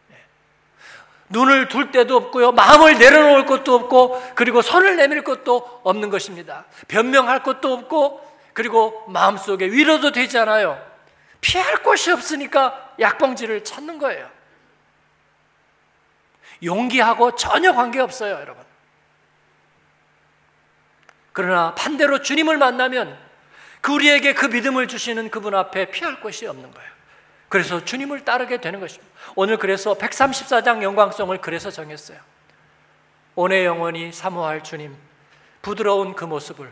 네. 0.08 0.16
눈을 1.30 1.68
둘 1.68 1.90
데도 1.90 2.16
없고요. 2.16 2.52
마음을 2.52 2.98
내려놓을 2.98 3.46
것도 3.46 3.74
없고, 3.74 4.32
그리고 4.34 4.62
손을 4.62 4.96
내밀 4.96 5.24
것도 5.24 5.80
없는 5.84 6.10
것입니다. 6.10 6.66
변명할 6.88 7.42
것도 7.42 7.72
없고, 7.72 8.20
그리고 8.52 9.04
마음속에 9.08 9.66
위로도 9.66 10.12
되지 10.12 10.38
않아요. 10.38 10.78
피할 11.40 11.82
곳이 11.82 12.10
없으니까 12.10 12.94
약봉지를 12.98 13.64
찾는 13.64 13.98
거예요. 13.98 14.37
용기하고 16.62 17.36
전혀 17.36 17.72
관계없어요, 17.72 18.34
여러분. 18.34 18.64
그러나 21.32 21.74
반대로 21.74 22.20
주님을 22.22 22.56
만나면 22.56 23.16
그 23.80 23.92
우리에게 23.92 24.34
그 24.34 24.46
믿음을 24.46 24.88
주시는 24.88 25.30
그분 25.30 25.54
앞에 25.54 25.90
피할 25.90 26.20
곳이 26.20 26.46
없는 26.46 26.72
거예요. 26.72 26.90
그래서 27.48 27.84
주님을 27.84 28.24
따르게 28.24 28.60
되는 28.60 28.80
것입니다. 28.80 29.08
오늘 29.34 29.56
그래서 29.56 29.94
134장 29.94 30.82
영광성을 30.82 31.40
그래서 31.40 31.70
정했어요. 31.70 32.18
오내 33.36 33.64
영원히 33.64 34.12
사모할 34.12 34.64
주님, 34.64 34.96
부드러운 35.62 36.14
그 36.14 36.24
모습을 36.24 36.70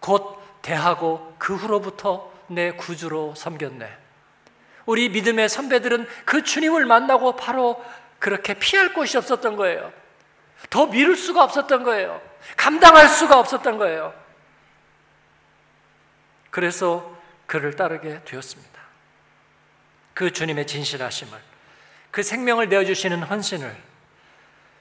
곧 0.00 0.42
대하고 0.60 1.34
그 1.38 1.54
후로부터 1.54 2.32
내 2.48 2.72
구주로 2.72 3.34
섬겼네. 3.36 3.96
우리 4.86 5.08
믿음의 5.08 5.48
선배들은 5.48 6.08
그 6.24 6.42
주님을 6.42 6.84
만나고 6.84 7.36
바로 7.36 7.82
그렇게 8.20 8.54
피할 8.54 8.94
곳이 8.94 9.16
없었던 9.16 9.56
거예요. 9.56 9.92
더 10.68 10.86
미룰 10.86 11.16
수가 11.16 11.42
없었던 11.42 11.82
거예요. 11.82 12.22
감당할 12.56 13.08
수가 13.08 13.38
없었던 13.40 13.78
거예요. 13.78 14.14
그래서 16.50 17.18
그를 17.46 17.74
따르게 17.74 18.20
되었습니다. 18.24 18.80
그 20.14 20.32
주님의 20.32 20.66
진실하심을, 20.66 21.38
그 22.10 22.22
생명을 22.22 22.68
내어주시는 22.68 23.22
헌신을, 23.22 23.74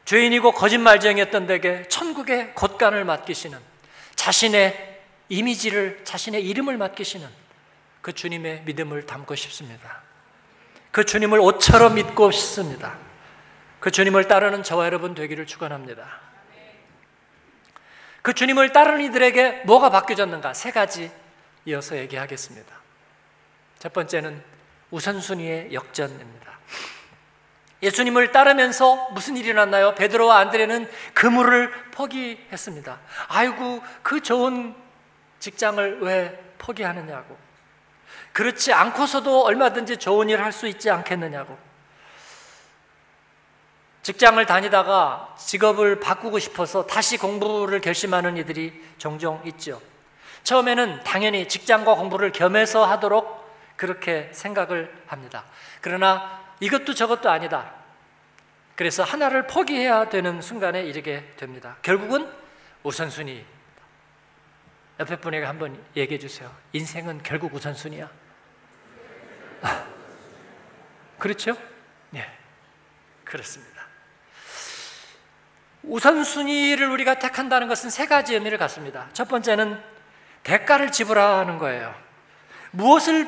죄인이고 0.05 0.51
거짓말쟁이였던 0.51 1.47
데게 1.47 1.87
천국의 1.87 2.53
곳간을 2.55 3.05
맡기시는 3.05 3.57
자신의 4.15 5.01
이미지를, 5.29 6.03
자신의 6.03 6.45
이름을 6.45 6.77
맡기시는 6.77 7.27
그 8.01 8.11
주님의 8.13 8.63
믿음을 8.65 9.05
담고 9.05 9.35
싶습니다. 9.35 10.01
그 10.91 11.05
주님을 11.05 11.39
옷처럼 11.39 11.95
믿고 11.95 12.31
싶습니다. 12.31 13.08
그 13.79 13.91
주님을 13.91 14.27
따르는 14.27 14.63
저와 14.63 14.85
여러분 14.85 15.15
되기를 15.15 15.45
축원합니다. 15.45 16.05
그 18.21 18.33
주님을 18.33 18.73
따르는 18.73 19.01
이들에게 19.05 19.63
뭐가 19.65 19.89
바뀌어졌는가? 19.89 20.53
세 20.53 20.71
가지 20.71 21.11
이어서 21.65 21.97
얘기하겠습니다. 21.97 22.75
첫 23.79 23.93
번째는 23.93 24.43
우선순위의 24.91 25.73
역전입니다. 25.73 26.49
예수님을 27.81 28.33
따르면서 28.33 29.09
무슨 29.11 29.37
일이 29.37 29.47
일어났나요? 29.49 29.95
베드로와 29.95 30.37
안드레는 30.39 30.89
그물을 31.13 31.71
포기했습니다. 31.91 32.99
아이고 33.29 33.81
그 34.03 34.21
좋은 34.21 34.75
직장을 35.39 36.01
왜 36.01 36.37
포기하느냐고. 36.57 37.37
그렇지 38.33 38.73
않고서도 38.73 39.45
얼마든지 39.45 39.95
좋은 39.97 40.27
일 40.27 40.41
할 40.41 40.51
수 40.51 40.67
있지 40.67 40.89
않겠느냐고. 40.89 41.57
직장을 44.01 44.43
다니다가 44.45 45.35
직업을 45.37 45.99
바꾸고 45.99 46.39
싶어서 46.39 46.85
다시 46.85 47.17
공부를 47.17 47.81
결심하는 47.81 48.37
이들이 48.37 48.81
종종 48.97 49.41
있죠. 49.45 49.81
처음에는 50.43 51.03
당연히 51.03 51.47
직장과 51.47 51.95
공부를 51.95 52.31
겸해서 52.31 52.85
하도록 52.85 53.39
그렇게 53.75 54.29
생각을 54.33 54.93
합니다. 55.07 55.45
그러나 55.81 56.41
이것도 56.59 56.93
저것도 56.93 57.29
아니다. 57.29 57.73
그래서 58.75 59.03
하나를 59.03 59.47
포기해야 59.47 60.09
되는 60.09 60.41
순간에 60.41 60.83
이르게 60.83 61.33
됩니다. 61.35 61.77
결국은 61.81 62.31
우선순위. 62.83 63.45
옆에 64.99 65.15
분에게 65.17 65.45
한번 65.45 65.81
얘기해 65.95 66.19
주세요. 66.19 66.53
인생은 66.73 67.23
결국 67.23 67.53
우선순위야. 67.53 68.09
아, 69.61 69.85
그렇죠? 71.17 71.55
네. 72.09 72.25
그렇습니다. 73.23 73.78
우선순위를 75.83 76.89
우리가 76.89 77.15
택한다는 77.15 77.67
것은 77.67 77.89
세 77.89 78.05
가지 78.05 78.33
의미를 78.33 78.57
갖습니다. 78.57 79.07
첫 79.13 79.27
번째는 79.27 79.81
대가를 80.43 80.91
지불하는 80.91 81.57
거예요. 81.57 81.93
무엇을 82.71 83.27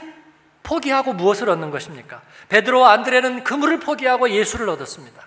포기하고 0.64 1.14
무엇을 1.14 1.50
얻는 1.50 1.72
것입니까? 1.72 2.22
베드로와 2.50 2.92
안드레는 2.92 3.44
그물을 3.44 3.80
포기하고 3.80 4.30
예수를 4.30 4.70
얻었습니다. 4.70 5.26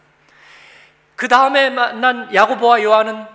그 1.17 1.29
다음에 1.29 1.71
만난 1.71 2.33
야고보와 2.35 2.83
요한은 2.83 3.27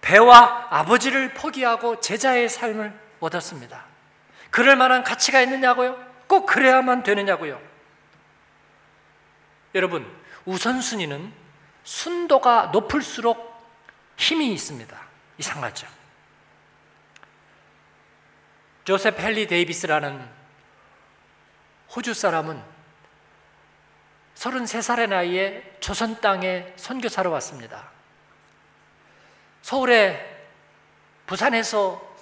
배와 0.00 0.68
아버지를 0.70 1.32
포기하고 1.34 2.00
제자의 2.00 2.48
삶을 2.48 2.92
얻었습니다. 3.20 3.84
그럴 4.50 4.76
만한 4.76 5.02
가치가 5.02 5.40
있느냐고요? 5.40 5.98
꼭 6.26 6.46
그래야만 6.46 7.02
되느냐고요? 7.02 7.60
여러분, 9.74 10.06
우선순위는 10.44 11.32
순도가 11.84 12.70
높을수록 12.72 13.54
힘이 14.16 14.52
있습니다. 14.52 15.00
이상하죠? 15.38 15.86
조셉 18.84 19.18
헨리 19.20 19.46
데이비스라는 19.46 20.28
호주 21.94 22.14
사람은 22.14 22.62
33살의 24.34 25.08
나이에 25.08 25.76
조선 25.80 26.20
땅에 26.20 26.72
선교사로 26.76 27.30
왔습니다. 27.30 27.90
서울에 29.62 30.34
부산에서 31.26 32.14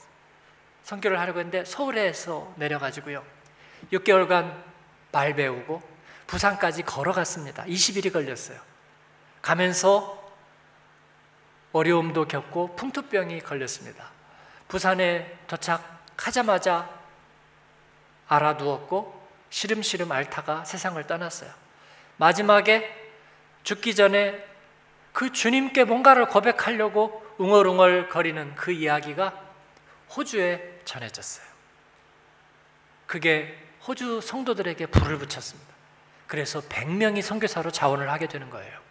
선교를 0.85 1.19
하려고 1.19 1.39
했는데 1.41 1.65
서울에서 1.65 2.53
내려가지고요. 2.57 3.25
6개월간 3.93 4.63
말 5.11 5.35
배우고 5.35 5.83
부산까지 6.27 6.83
걸어갔습니다. 6.83 7.65
20일이 7.65 8.13
걸렸어요. 8.13 8.72
가면서 9.43 10.23
어려움도 11.73 12.29
겪고 12.29 12.77
풍토병이 12.77 13.41
걸렸습니다. 13.41 14.11
부산에 14.69 15.39
도착하자마자 15.47 16.89
알아두었고 18.29 19.21
시름시름 19.51 20.11
앓다가 20.13 20.65
세상을 20.65 21.05
떠났어요. 21.07 21.51
마지막에 22.17 23.11
죽기 23.65 23.95
전에 23.95 24.47
그 25.13 25.33
주님께 25.33 25.85
뭔가를 25.85 26.27
고백하려고 26.27 27.23
웅얼웅얼 27.39 28.09
거리는 28.09 28.55
그 28.55 28.73
이야기가 28.73 29.39
호주에 30.17 30.81
전해졌어요. 30.85 31.47
그게 33.07 33.59
호주 33.87 34.21
성도들에게 34.21 34.87
불을 34.87 35.19
붙였습니다. 35.19 35.73
그래서 36.27 36.61
100명이 36.61 37.21
선교사로 37.21 37.71
자원을 37.71 38.11
하게 38.11 38.27
되는 38.27 38.49
거예요. 38.49 38.82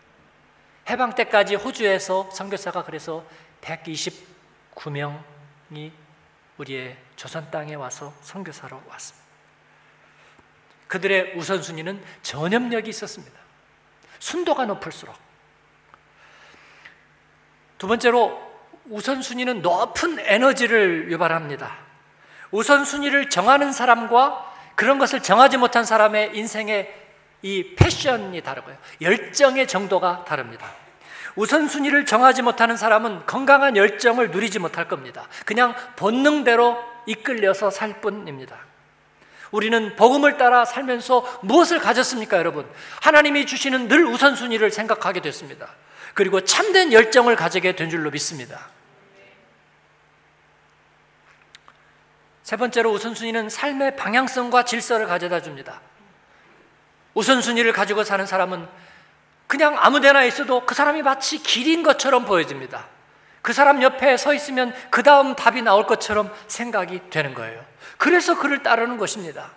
해방 0.90 1.16
때까지 1.16 1.56
호주에서 1.56 2.30
선교사가 2.32 2.84
그래서 2.84 3.26
129명이 3.62 5.92
우리의 6.58 6.98
조선 7.16 7.50
땅에 7.52 7.76
와서 7.76 8.14
선교사로 8.22 8.82
왔습니다. 8.90 9.22
그들의 10.88 11.38
우선순위는 11.38 12.04
전염력이 12.22 12.90
있었습니다. 12.90 13.40
순도가 14.20 14.66
높을수록. 14.66 15.16
두 17.78 17.88
번째로 17.88 18.52
우선순위는 18.86 19.62
높은 19.62 20.20
에너지를 20.20 21.12
유발합니다. 21.12 21.78
우선순위를 22.52 23.30
정하는 23.30 23.72
사람과 23.72 24.52
그런 24.76 25.00
것을 25.00 25.22
정하지 25.22 25.58
못한 25.58 25.86
사람의 25.86 26.38
인생의 26.38 27.01
이 27.42 27.76
패션이 27.76 28.42
다르고요. 28.42 28.76
열정의 29.02 29.68
정도가 29.68 30.26
다릅니다. 30.26 30.72
우선순위를 31.36 32.06
정하지 32.06 32.42
못하는 32.42 32.78
사람은 32.78 33.26
건강한 33.26 33.78
열정을 33.78 34.32
누리지 34.32 34.60
못할 34.60 34.88
겁니다. 34.88 35.28
그냥 35.46 35.76
본능대로 35.96 36.78
이끌려서 37.06 37.70
살 37.72 38.02
뿐입니다. 38.02 38.58
우리는 39.52 39.96
복음을 39.96 40.38
따라 40.38 40.66
살면서 40.66 41.40
무엇을 41.44 41.80
가졌습니까, 41.80 42.38
여러분? 42.38 42.70
하나님이 43.02 43.46
주시는 43.46 43.88
늘 43.88 44.06
우선순위를 44.06 44.72
생각하게 44.72 45.22
됐습니다. 45.22 45.70
그리고 46.14 46.42
참된 46.42 46.92
열정을 46.94 47.36
가지게 47.36 47.76
된 47.76 47.90
줄로 47.90 48.12
믿습니다. 48.12 48.70
세 52.44 52.58
번째로 52.58 52.92
우선순위는 52.92 53.50
삶의 53.50 53.96
방향성과 53.96 54.66
질서를 54.66 55.08
가져다 55.08 55.42
줍니다. 55.42 55.82
우선순위를 57.14 57.74
가지고 57.74 58.04
사는 58.04 58.26
사람은 58.26 58.68
그냥 59.48 59.76
아무 59.80 60.00
데나 60.00 60.24
있어도 60.24 60.66
그 60.66 60.74
사람이 60.74 61.02
마치 61.02 61.38
길인 61.44 61.84
것처럼 61.84 62.26
보여집니다. 62.26 62.88
그 63.42 63.54
사람 63.54 63.82
옆에 63.82 64.16
서 64.18 64.34
있으면 64.34 64.74
그 64.90 65.04
다음 65.04 65.36
답이 65.36 65.62
나올 65.62 65.88
것처럼 65.88 66.34
생각이 66.48 67.10
되는 67.10 67.34
거예요. 67.34 67.66
그래서 67.98 68.38
그를 68.38 68.64
따르는 68.64 68.98
것입니다. 68.98 69.52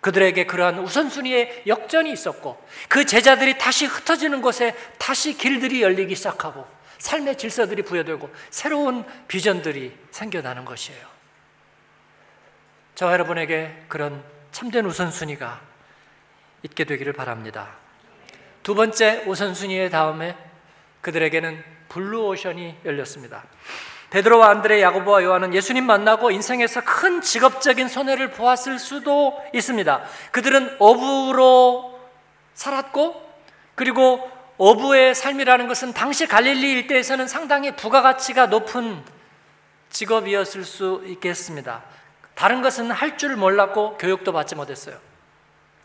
그들에게 0.00 0.44
그러한 0.44 0.80
우선순위의 0.80 1.62
역전이 1.66 2.12
있었고 2.12 2.62
그 2.88 3.06
제자들이 3.06 3.56
다시 3.56 3.86
흩어지는 3.86 4.42
곳에 4.42 4.74
다시 4.98 5.36
길들이 5.36 5.82
열리기 5.82 6.14
시작하고 6.14 6.66
삶의 6.98 7.38
질서들이 7.38 7.82
부여되고 7.82 8.30
새로운 8.50 9.04
비전들이 9.28 9.96
생겨나는 10.10 10.64
것이에요. 10.64 11.06
저와 12.96 13.12
여러분에게 13.12 13.84
그런 13.88 14.22
참된 14.54 14.86
우선순위가 14.86 15.60
있게 16.62 16.84
되기를 16.84 17.12
바랍니다. 17.12 17.70
두 18.62 18.76
번째 18.76 19.24
우선순위의 19.26 19.90
다음에 19.90 20.36
그들에게는 21.00 21.62
블루오션이 21.88 22.76
열렸습니다. 22.84 23.42
베드로와 24.10 24.50
안드레, 24.50 24.80
야고보와 24.80 25.24
요한은 25.24 25.54
예수님 25.54 25.84
만나고 25.84 26.30
인생에서 26.30 26.82
큰 26.84 27.20
직업적인 27.20 27.88
손해를 27.88 28.30
보았을 28.30 28.78
수도 28.78 29.36
있습니다. 29.52 30.04
그들은 30.30 30.76
어부로 30.78 31.98
살았고 32.54 33.28
그리고 33.74 34.30
어부의 34.56 35.16
삶이라는 35.16 35.66
것은 35.66 35.94
당시 35.94 36.28
갈릴리 36.28 36.70
일대에서는 36.70 37.26
상당히 37.26 37.74
부가가치가 37.74 38.46
높은 38.46 39.02
직업이었을 39.90 40.62
수 40.62 41.02
있겠습니다. 41.06 41.82
다른 42.34 42.62
것은 42.62 42.90
할 42.90 43.16
줄 43.16 43.36
몰랐고 43.36 43.96
교육도 43.98 44.32
받지 44.32 44.54
못했어요. 44.54 44.98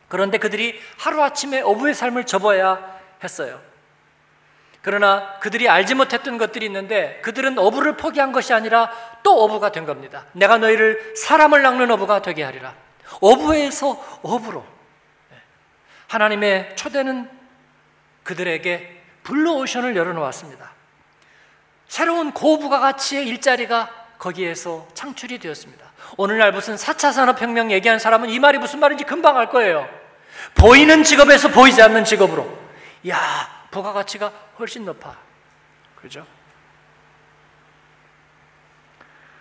그런데 0.08 0.38
그들이 0.40 0.80
하루아침에 0.98 1.62
어부의 1.62 1.94
삶을 1.94 2.26
접어야 2.26 3.00
했어요. 3.24 3.62
그러나 4.82 5.38
그들이 5.40 5.70
알지 5.70 5.94
못했던 5.94 6.38
것들이 6.38 6.66
있는데 6.66 7.20
그들은 7.22 7.60
어부를 7.60 7.98
포기한 7.98 8.32
것이 8.32 8.54
아니라 8.54 8.92
또 9.24 9.44
어부가 9.44 9.72
된 9.72 9.86
겁니다. 9.86 10.26
내가 10.32 10.58
너희를 10.58 11.16
사람을 11.16 11.62
낚는 11.62 11.92
어부가 11.92 12.22
되게 12.22 12.44
하리라. 12.44 12.74
어부에서 13.22 14.20
어부로. 14.24 14.66
하나님의 16.08 16.76
초대는 16.76 17.30
그들에게 18.24 19.04
블루오션을 19.24 19.96
열어놓았습니다. 19.96 20.72
새로운 21.88 22.32
고부가 22.32 22.80
가치의 22.80 23.28
일자리가 23.28 23.90
거기에서 24.18 24.88
창출이 24.94 25.40
되었습니다. 25.40 25.89
오늘날 26.18 26.52
무슨 26.52 26.76
4차 26.76 27.12
산업혁명 27.14 27.72
얘기하는 27.72 28.00
사람은 28.00 28.30
이 28.30 28.40
말이 28.40 28.58
무슨 28.58 28.80
말인지 28.80 29.04
금방 29.04 29.38
알 29.38 29.50
거예요. 29.50 29.88
보이는 30.56 31.04
직업에서 31.04 31.50
보이지 31.50 31.82
않는 31.82 32.06
직업으로. 32.06 32.58
야, 33.10 33.18
부가가치가 33.72 34.32
훨씬 34.58 34.86
높아. 34.86 35.16
그죠? 35.96 36.26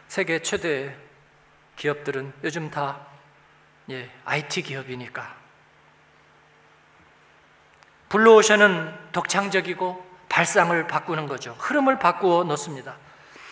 세계 0.08 0.40
최대 0.40 0.94
기업들은 1.76 2.32
요즘 2.44 2.70
다 2.70 3.00
예, 3.90 4.10
IT 4.24 4.62
기업이니까. 4.62 5.36
블루오션은 8.08 9.12
독창적이고 9.12 10.06
발상을 10.28 10.86
바꾸는 10.86 11.26
거죠. 11.26 11.54
흐름을 11.58 11.98
바꾸어 11.98 12.44
놓습니다. 12.44 12.96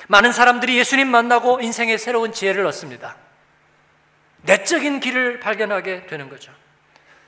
많은 0.08 0.32
사람들이 0.32 0.78
예수님 0.78 1.08
만나고 1.08 1.60
인생의 1.60 1.98
새로운 1.98 2.32
지혜를 2.32 2.64
얻습니다. 2.66 3.16
내적인 4.42 5.00
길을 5.00 5.40
발견하게 5.40 6.06
되는 6.06 6.28
거죠. 6.28 6.52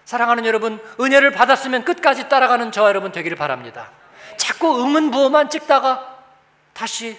사랑하는 0.05 0.47
여러분, 0.47 0.81
은혜를 1.01 1.33
받았으면 1.33 1.85
끝까지 1.85 2.29
따라가는 2.29 2.73
저와 2.73 2.89
여러분 2.89 3.13
되기를 3.13 3.37
바랍니다. 3.37 3.91
자꾸 4.37 4.79
의문부호만 4.81 5.51
찍다가 5.51 6.25
다시 6.73 7.19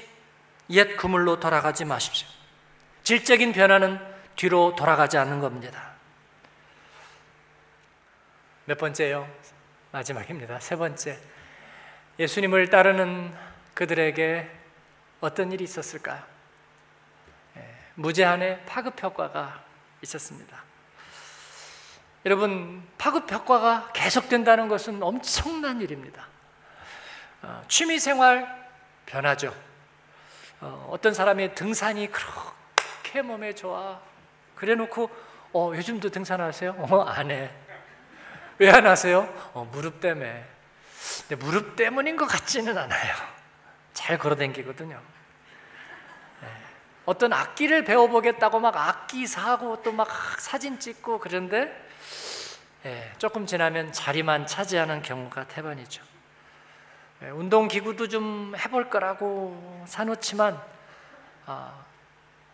옛 0.69 0.95
그물로 0.95 1.39
돌아가지 1.39 1.85
마십시오. 1.85 2.27
질적인 3.03 3.53
변화는 3.53 3.99
뒤로 4.35 4.75
돌아가지 4.75 5.17
않는 5.17 5.39
겁니다. 5.39 5.91
몇 8.65 8.77
번째요? 8.77 9.27
마지막입니다. 9.91 10.59
세 10.59 10.75
번째. 10.75 11.17
예수님을 12.19 12.69
따르는 12.69 13.33
그들에게 13.73 14.58
어떤 15.21 15.51
일이 15.51 15.63
있었을까요? 15.63 16.21
예, 17.57 17.75
무제한의 17.95 18.65
파급 18.65 19.01
효과가 19.01 19.63
있었습니다. 20.01 20.63
여러분, 22.25 22.85
파급 22.97 23.31
효과가 23.31 23.91
계속된다는 23.93 24.67
것은 24.67 25.01
엄청난 25.01 25.81
일입니다. 25.81 26.27
어, 27.41 27.63
취미 27.67 27.99
생활 27.99 28.69
변하죠. 29.05 29.53
어, 30.61 30.95
떤 31.01 31.13
사람의 31.13 31.55
등산이 31.55 32.11
그렇게 32.11 33.21
몸에 33.21 33.55
좋아. 33.55 33.99
그래 34.55 34.75
놓고, 34.75 35.09
어, 35.53 35.71
요즘도 35.75 36.09
등산하세요? 36.09 36.75
어, 36.77 37.01
안 37.03 37.31
해. 37.31 37.49
왜 38.57 38.69
안 38.69 38.85
하세요? 38.85 39.21
어, 39.53 39.63
무릎 39.71 40.01
때문에. 40.01 40.45
근데 41.27 41.35
무릎 41.45 41.77
때문인 41.77 42.17
것 42.17 42.25
같지는 42.27 42.77
않아요. 42.77 43.15
잘 43.99 44.17
걸어 44.17 44.35
댕기거든요. 44.37 44.97
네. 46.41 46.47
어떤 47.05 47.33
악기를 47.33 47.83
배워보겠다고 47.83 48.61
막 48.61 48.77
악기 48.77 49.27
사고 49.27 49.83
또 49.83 49.91
막 49.91 50.07
사진 50.39 50.79
찍고 50.79 51.19
그런데 51.19 51.69
네. 52.83 53.11
조금 53.17 53.45
지나면 53.45 53.91
자리만 53.91 54.47
차지하는 54.47 55.01
경우가 55.01 55.49
대반이죠. 55.49 56.01
네. 57.19 57.29
운동기구도 57.31 58.07
좀 58.07 58.55
해볼 58.57 58.89
거라고 58.89 59.83
사놓지만 59.85 60.57
아, 61.45 61.73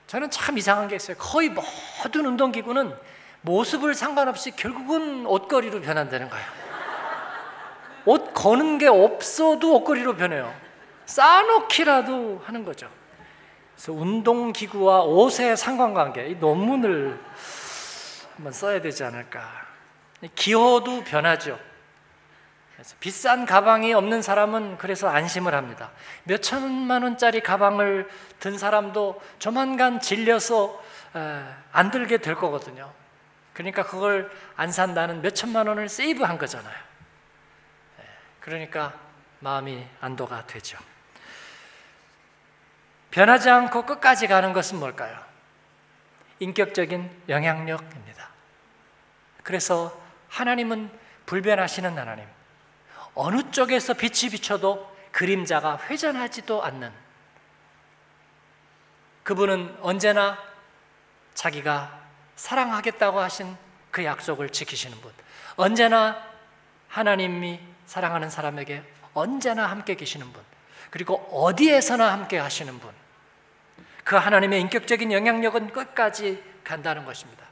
저는 0.08 0.32
참 0.32 0.58
이상한 0.58 0.88
게 0.88 0.96
있어요. 0.96 1.16
거의 1.18 1.50
모든 1.50 2.26
운동기구는 2.26 2.98
모습을 3.42 3.94
상관없이 3.94 4.50
결국은 4.50 5.28
옷걸이로 5.28 5.82
변한다는 5.82 6.28
거예요. 6.28 6.46
옷 8.06 8.34
거는 8.34 8.80
게 8.80 8.88
없어도 8.88 9.76
옷걸이로 9.76 10.16
변해요. 10.16 10.65
쌓아놓기라도 11.06 12.42
하는 12.46 12.66
거죠. 12.66 12.90
그래서 13.76 13.92
운동기구와 13.94 15.02
옷의 15.02 15.58
상관관계, 15.58 16.28
이 16.28 16.36
논문을 16.36 17.20
한번 18.36 18.54
써야 18.54 18.82
되지 18.82 19.04
않을까. 19.04 19.66
기호도 20.36 21.04
변하죠. 21.04 21.60
그래서 22.74 22.96
비싼 23.00 23.46
가방이 23.46 23.94
없는 23.94 24.22
사람은 24.22 24.78
그래서 24.78 25.08
안심을 25.08 25.54
합니다. 25.54 25.92
몇 26.24 26.42
천만 26.42 27.04
원짜리 27.04 27.40
가방을 27.40 28.10
든 28.40 28.58
사람도 28.58 29.22
조만간 29.40 30.00
질려서 30.00 30.82
안 31.72 31.92
들게 31.92 32.18
될 32.18 32.36
거거든요. 32.36 32.92
그러니까 33.54 33.84
그걸 33.84 34.30
안 34.58 34.72
산다는 34.72 35.22
몇 35.22 35.34
천만 35.36 35.68
원을 35.68 35.88
세이브한 35.88 36.38
거잖아요. 36.38 36.76
그러니까 38.42 38.94
마음이 39.40 39.86
안도가 40.02 40.46
되죠. 40.48 40.78
변하지 43.16 43.50
않고 43.50 43.86
끝까지 43.86 44.28
가는 44.28 44.52
것은 44.52 44.78
뭘까요? 44.78 45.18
인격적인 46.40 47.10
영향력입니다. 47.30 48.30
그래서 49.42 49.98
하나님은 50.28 50.92
불변하시는 51.26 51.98
하나님. 51.98 52.26
어느 53.14 53.52
쪽에서 53.52 53.94
빛이 53.94 54.32
비춰도 54.32 54.94
그림자가 55.14 55.80
회전하지도 55.88 56.62
않는 56.62 56.92
그분은 59.24 59.78
언제나 59.80 60.38
자기가 61.36 61.98
사랑하겠다고 62.36 63.18
하신 63.22 63.56
그 63.92 64.04
약속을 64.04 64.50
지키시는 64.50 65.00
분. 65.00 65.14
언제나 65.56 66.22
하나님이 66.90 67.62
사랑하는 67.86 68.30
사람에게 68.30 68.84
언제나 69.14 69.68
함께 69.68 69.96
계시는 69.96 70.34
분. 70.34 70.44
그리고 70.90 71.16
어디에서나 71.32 72.12
함께 72.12 72.38
하시는 72.38 72.78
분. 72.78 73.05
그 74.06 74.16
하나님의 74.16 74.62
인격적인 74.62 75.12
영향력은 75.12 75.74
끝까지 75.74 76.42
간다는 76.64 77.04
것입니다. 77.06 77.44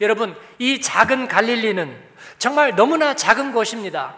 여러분, 0.00 0.36
이 0.58 0.80
작은 0.80 1.26
갈릴리는 1.26 1.96
정말 2.38 2.76
너무나 2.76 3.14
작은 3.14 3.52
곳입니다. 3.52 4.14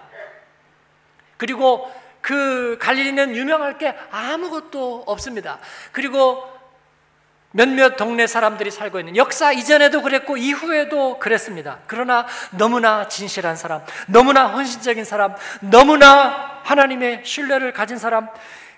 그리고 1.36 1.90
그 2.20 2.78
갈릴리는 2.80 3.36
유명할 3.36 3.78
게 3.78 3.94
아무것도 4.10 5.04
없습니다. 5.06 5.60
그리고 5.92 6.52
몇몇 7.52 7.96
동네 7.96 8.26
사람들이 8.26 8.72
살고 8.72 8.98
있는 8.98 9.16
역사 9.16 9.52
이전에도 9.52 10.02
그랬고 10.02 10.36
이후에도 10.36 11.20
그랬습니다. 11.20 11.78
그러나 11.86 12.26
너무나 12.50 13.06
진실한 13.06 13.54
사람, 13.54 13.84
너무나 14.08 14.48
헌신적인 14.48 15.04
사람, 15.04 15.36
너무나 15.60 16.60
하나님의 16.64 17.22
신뢰를 17.24 17.72
가진 17.72 17.98
사람, 17.98 18.28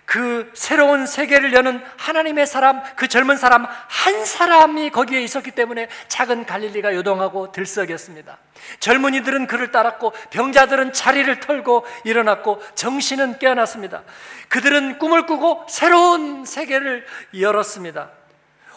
그 0.07 0.49
새로운 0.55 1.05
세계를 1.05 1.53
여는 1.53 1.85
하나님의 1.97 2.47
사람, 2.47 2.81
그 2.95 3.09
젊은 3.09 3.37
사람 3.37 3.67
한 3.67 4.25
사람이 4.25 4.91
거기에 4.91 5.21
있었기 5.21 5.51
때문에 5.51 5.89
작은 6.07 6.47
갈릴리가 6.47 6.95
요동하고 6.95 7.51
들썩였습니다. 7.51 8.39
젊은이들은 8.79 9.49
그를 9.49 9.73
따랐고 9.73 10.13
병자들은 10.31 10.93
자리를 10.93 11.41
털고 11.41 11.85
일어났고 12.05 12.63
정신은 12.77 13.41
깨어났습니다. 13.41 14.05
그들은 14.49 14.99
꿈을 15.01 15.27
꾸고 15.27 15.67
새로운 15.69 16.45
세계를 16.45 17.05
열었습니다. 17.39 18.11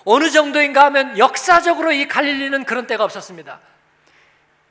어느 0.06 0.32
정도인가 0.32 0.86
하면 0.86 1.15
역사적으로 1.20 1.92
이 1.92 2.08
갈릴리는 2.08 2.65
그런 2.65 2.88
때가 2.88 3.04
없었습니다. 3.04 3.60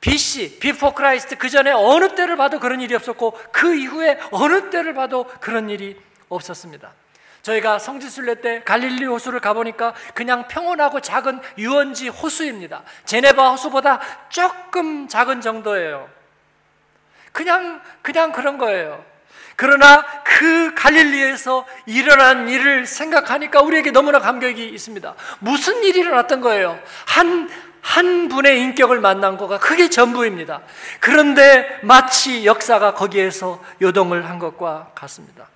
BC, 0.01 0.59
Before 0.59 0.93
Christ 0.93 1.37
그 1.37 1.49
전에 1.49 1.71
어느 1.71 2.15
때를 2.15 2.35
봐도 2.35 2.59
그런 2.59 2.81
일이 2.81 2.95
없었고 2.95 3.39
그 3.51 3.75
이후에 3.75 4.19
어느 4.31 4.69
때를 4.69 4.93
봐도 4.93 5.25
그런 5.39 5.69
일이 5.69 5.97
없었습니다. 6.29 6.91
저희가 7.41 7.79
성지순례 7.79 8.41
때 8.41 8.63
갈릴리 8.63 9.05
호수를 9.05 9.39
가보니까 9.39 9.93
그냥 10.13 10.47
평온하고 10.47 10.99
작은 10.99 11.39
유원지 11.57 12.09
호수입니다. 12.09 12.83
제네바 13.05 13.51
호수보다 13.51 13.99
조금 14.29 15.07
작은 15.07 15.41
정도예요. 15.41 16.09
그냥, 17.31 17.81
그냥 18.01 18.31
그런 18.31 18.57
거예요. 18.57 19.03
그러나 19.55 20.05
그 20.23 20.73
갈릴리에서 20.73 21.65
일어난 21.85 22.47
일을 22.47 22.85
생각하니까 22.85 23.61
우리에게 23.61 23.91
너무나 23.91 24.19
감격이 24.19 24.69
있습니다. 24.69 25.15
무슨 25.39 25.83
일이 25.83 25.99
일어났던 25.99 26.39
거예요? 26.39 26.79
한, 27.05 27.49
한 27.81 28.29
분의 28.29 28.61
인격을 28.61 29.01
만난 29.01 29.37
거가 29.37 29.59
그게 29.59 29.89
전부입니다. 29.89 30.61
그런데 31.01 31.79
마치 31.83 32.45
역사가 32.45 32.93
거기에서 32.93 33.61
요동을 33.81 34.29
한 34.29 34.39
것과 34.39 34.91
같습니다. 34.95 35.47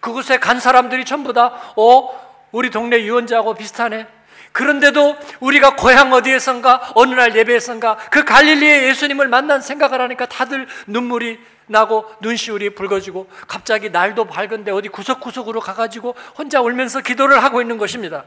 그곳에 0.00 0.38
간 0.38 0.60
사람들이 0.60 1.04
전부 1.04 1.32
다, 1.32 1.52
어, 1.76 2.28
우리 2.52 2.70
동네 2.70 3.02
유언자하고 3.02 3.54
비슷하네. 3.54 4.06
그런데도 4.52 5.16
우리가 5.40 5.76
고향 5.76 6.12
어디에선가 6.12 6.92
어느 6.94 7.14
날 7.14 7.36
예배에선가 7.36 7.96
그 8.10 8.24
갈릴리의 8.24 8.88
예수님을 8.88 9.28
만난 9.28 9.60
생각을 9.60 10.00
하니까 10.00 10.26
다들 10.26 10.66
눈물이 10.86 11.38
나고 11.66 12.10
눈시울이 12.20 12.70
붉어지고 12.70 13.28
갑자기 13.46 13.90
날도 13.90 14.24
밝은데 14.24 14.70
어디 14.72 14.88
구석구석으로 14.88 15.60
가가지고 15.60 16.16
혼자 16.36 16.60
울면서 16.60 17.02
기도를 17.02 17.42
하고 17.44 17.60
있는 17.60 17.78
것입니다. 17.78 18.24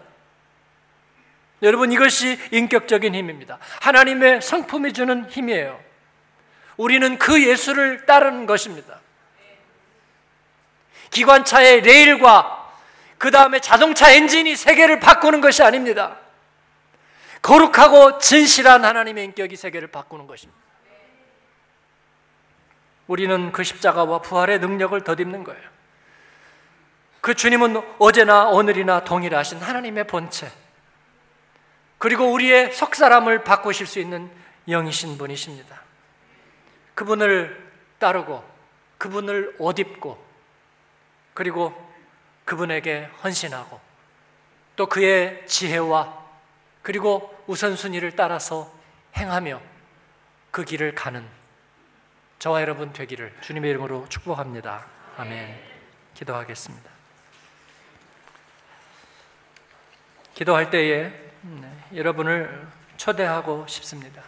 여러분 1.63 1.91
이것이 1.91 2.39
인격적인 2.51 3.13
힘입니다. 3.13 3.57
하나님의 3.81 4.41
성품이 4.41 4.93
주는 4.93 5.29
힘이에요. 5.29 5.79
우리는 6.77 7.17
그 7.17 7.45
예수를 7.45 8.05
따르는 8.05 8.45
것입니다. 8.45 9.00
기관차의 11.11 11.81
레일과 11.81 12.71
그 13.17 13.29
다음에 13.29 13.59
자동차 13.59 14.11
엔진이 14.11 14.55
세계를 14.55 14.99
바꾸는 14.99 15.41
것이 15.41 15.61
아닙니다. 15.61 16.17
거룩하고 17.41 18.17
진실한 18.17 18.83
하나님의 18.83 19.25
인격이 19.25 19.55
세계를 19.55 19.89
바꾸는 19.89 20.27
것입니다. 20.27 20.59
우리는 23.07 23.51
그 23.51 23.63
십자가와 23.63 24.21
부활의 24.21 24.59
능력을 24.59 24.99
덧입는 25.03 25.43
거예요. 25.43 25.61
그 27.19 27.35
주님은 27.35 27.83
어제나 27.99 28.45
오늘이나 28.47 29.03
동일하신 29.03 29.59
하나님의 29.59 30.07
본체, 30.07 30.51
그리고 31.97 32.31
우리의 32.31 32.73
속사람을 32.73 33.43
바꾸실 33.43 33.85
수 33.85 33.99
있는 33.99 34.31
영이신 34.67 35.17
분이십니다. 35.19 35.81
그분을 36.95 37.71
따르고, 37.99 38.43
그분을 38.97 39.55
옷 39.59 39.77
입고, 39.77 40.30
그리고 41.33 41.73
그분에게 42.45 43.09
헌신하고, 43.23 43.79
또 44.75 44.87
그의 44.87 45.45
지혜와 45.47 46.21
그리고 46.81 47.43
우선순위를 47.47 48.15
따라서 48.15 48.71
행하며 49.15 49.61
그 50.49 50.65
길을 50.65 50.95
가는 50.95 51.25
저와 52.39 52.61
여러분 52.61 52.91
되기를 52.91 53.35
주님의 53.41 53.69
이름으로 53.71 54.07
축복합니다. 54.09 54.85
아멘. 55.17 55.59
기도하겠습니다. 56.15 56.89
기도할 60.33 60.71
때에 60.71 61.11
네, 61.41 61.85
여러분을 61.93 62.67
초대하고 62.97 63.67
싶습니다. 63.67 64.23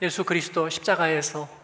예수 0.00 0.24
그리스도 0.24 0.70
십자가에서 0.70 1.59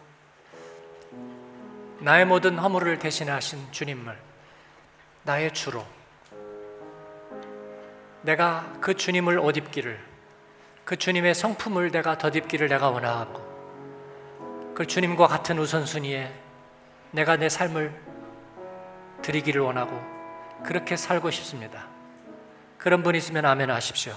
나의 2.01 2.27
모든 2.27 2.59
허물을 2.59 2.99
대신하신 2.99 3.73
주님을 3.73 4.17
나의 5.23 5.53
주로 5.55 5.85
내가 8.23 8.73
그 8.81 8.95
주님을 8.95 9.39
옷 9.39 9.57
입기를 9.57 9.99
그 10.85 10.97
주님의 10.97 11.35
성품을 11.35 11.91
내가 11.91 12.19
덧입기를 12.19 12.69
내가 12.69 12.91
원하고 12.91 13.45
그 14.75 14.87
주님과 14.87 15.27
같은 15.27 15.59
우선순위에 15.59 16.33
내가 17.13 17.37
내 17.37 17.49
삶을 17.49 17.93
드리기를 19.23 19.63
원하고 19.63 19.99
그렇게 20.65 20.97
살고 20.97 21.31
싶습니다. 21.31 21.87
그런 22.79 23.03
분 23.03 23.15
있으면 23.15 23.47
아멘 23.47 23.71
하십시오. 23.71 24.13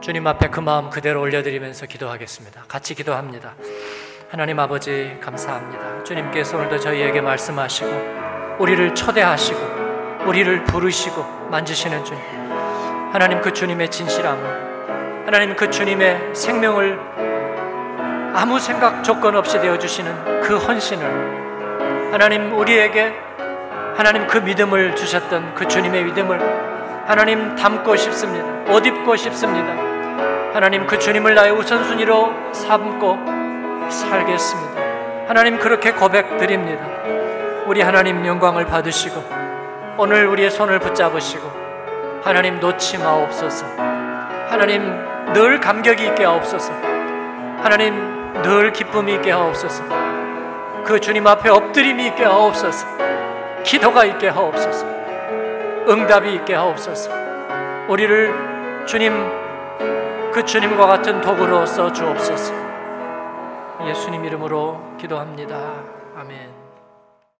주님 0.00 0.26
앞에 0.26 0.48
그 0.48 0.60
마음 0.60 0.90
그대로 0.90 1.20
올려드리면서 1.20 1.86
기도하겠습니다. 1.86 2.64
같이 2.68 2.94
기도합니다. 2.94 3.54
하나님 4.36 4.58
아버지 4.58 5.16
감사합니다. 5.18 6.04
주님께서 6.04 6.58
오늘도 6.58 6.78
저희에게 6.78 7.22
말씀하시고 7.22 8.56
우리를 8.58 8.94
초대하시고 8.94 10.26
우리를 10.26 10.64
부르시고 10.64 11.48
만지시는 11.50 12.04
주님. 12.04 12.22
하나님 13.12 13.40
그 13.40 13.50
주님의 13.50 13.90
진실함을 13.90 15.24
하나님 15.24 15.56
그 15.56 15.70
주님의 15.70 16.34
생명을 16.34 17.00
아무 18.34 18.60
생각 18.60 19.02
조건 19.02 19.36
없이 19.36 19.58
되어 19.58 19.78
주시는 19.78 20.42
그 20.42 20.58
헌신을 20.58 22.12
하나님 22.12 22.58
우리에게 22.58 23.14
하나님 23.96 24.26
그 24.26 24.36
믿음을 24.36 24.96
주셨던 24.96 25.54
그 25.54 25.66
주님의 25.66 26.04
믿음을 26.04 26.38
하나님 27.06 27.56
담고 27.56 27.96
싶습니다. 27.96 28.70
옷 28.70 28.84
입고 28.84 29.16
싶습니다. 29.16 29.72
하나님 30.52 30.86
그 30.86 30.98
주님을 30.98 31.34
나의 31.34 31.52
우선순위로 31.52 32.52
삼고 32.52 33.35
살겠습니다. 33.90 34.82
하나님 35.28 35.58
그렇게 35.58 35.92
고백 35.92 36.36
드립니다. 36.38 36.86
우리 37.66 37.82
하나님 37.82 38.24
영광을 38.24 38.66
받으시고 38.66 39.24
오늘 39.98 40.26
우리의 40.26 40.50
손을 40.50 40.78
붙잡으시고 40.78 41.50
하나님 42.22 42.60
놓지 42.60 42.98
마옵소서. 42.98 43.66
하나님 44.48 44.82
늘 45.32 45.60
감격이 45.60 46.04
있게 46.06 46.24
하옵소서. 46.24 46.72
하나님 47.62 48.42
늘 48.42 48.72
기쁨이 48.72 49.14
있게 49.14 49.32
하옵소서. 49.32 49.84
그 50.84 51.00
주님 51.00 51.26
앞에 51.26 51.48
엎드림이 51.48 52.06
있게 52.08 52.24
하옵소서. 52.24 52.86
기도가 53.64 54.04
있게 54.04 54.28
하옵소서. 54.28 54.86
응답이 55.88 56.34
있게 56.34 56.54
하옵소서. 56.54 57.10
우리를 57.88 58.84
주님 58.86 59.12
그 60.32 60.44
주님과 60.44 60.86
같은 60.86 61.20
도구로 61.20 61.66
써 61.66 61.92
주옵소서. 61.92 62.65
예수님 63.84 64.24
이름으로 64.24 64.96
기도합니다. 64.98 65.84
아멘. 66.16 66.55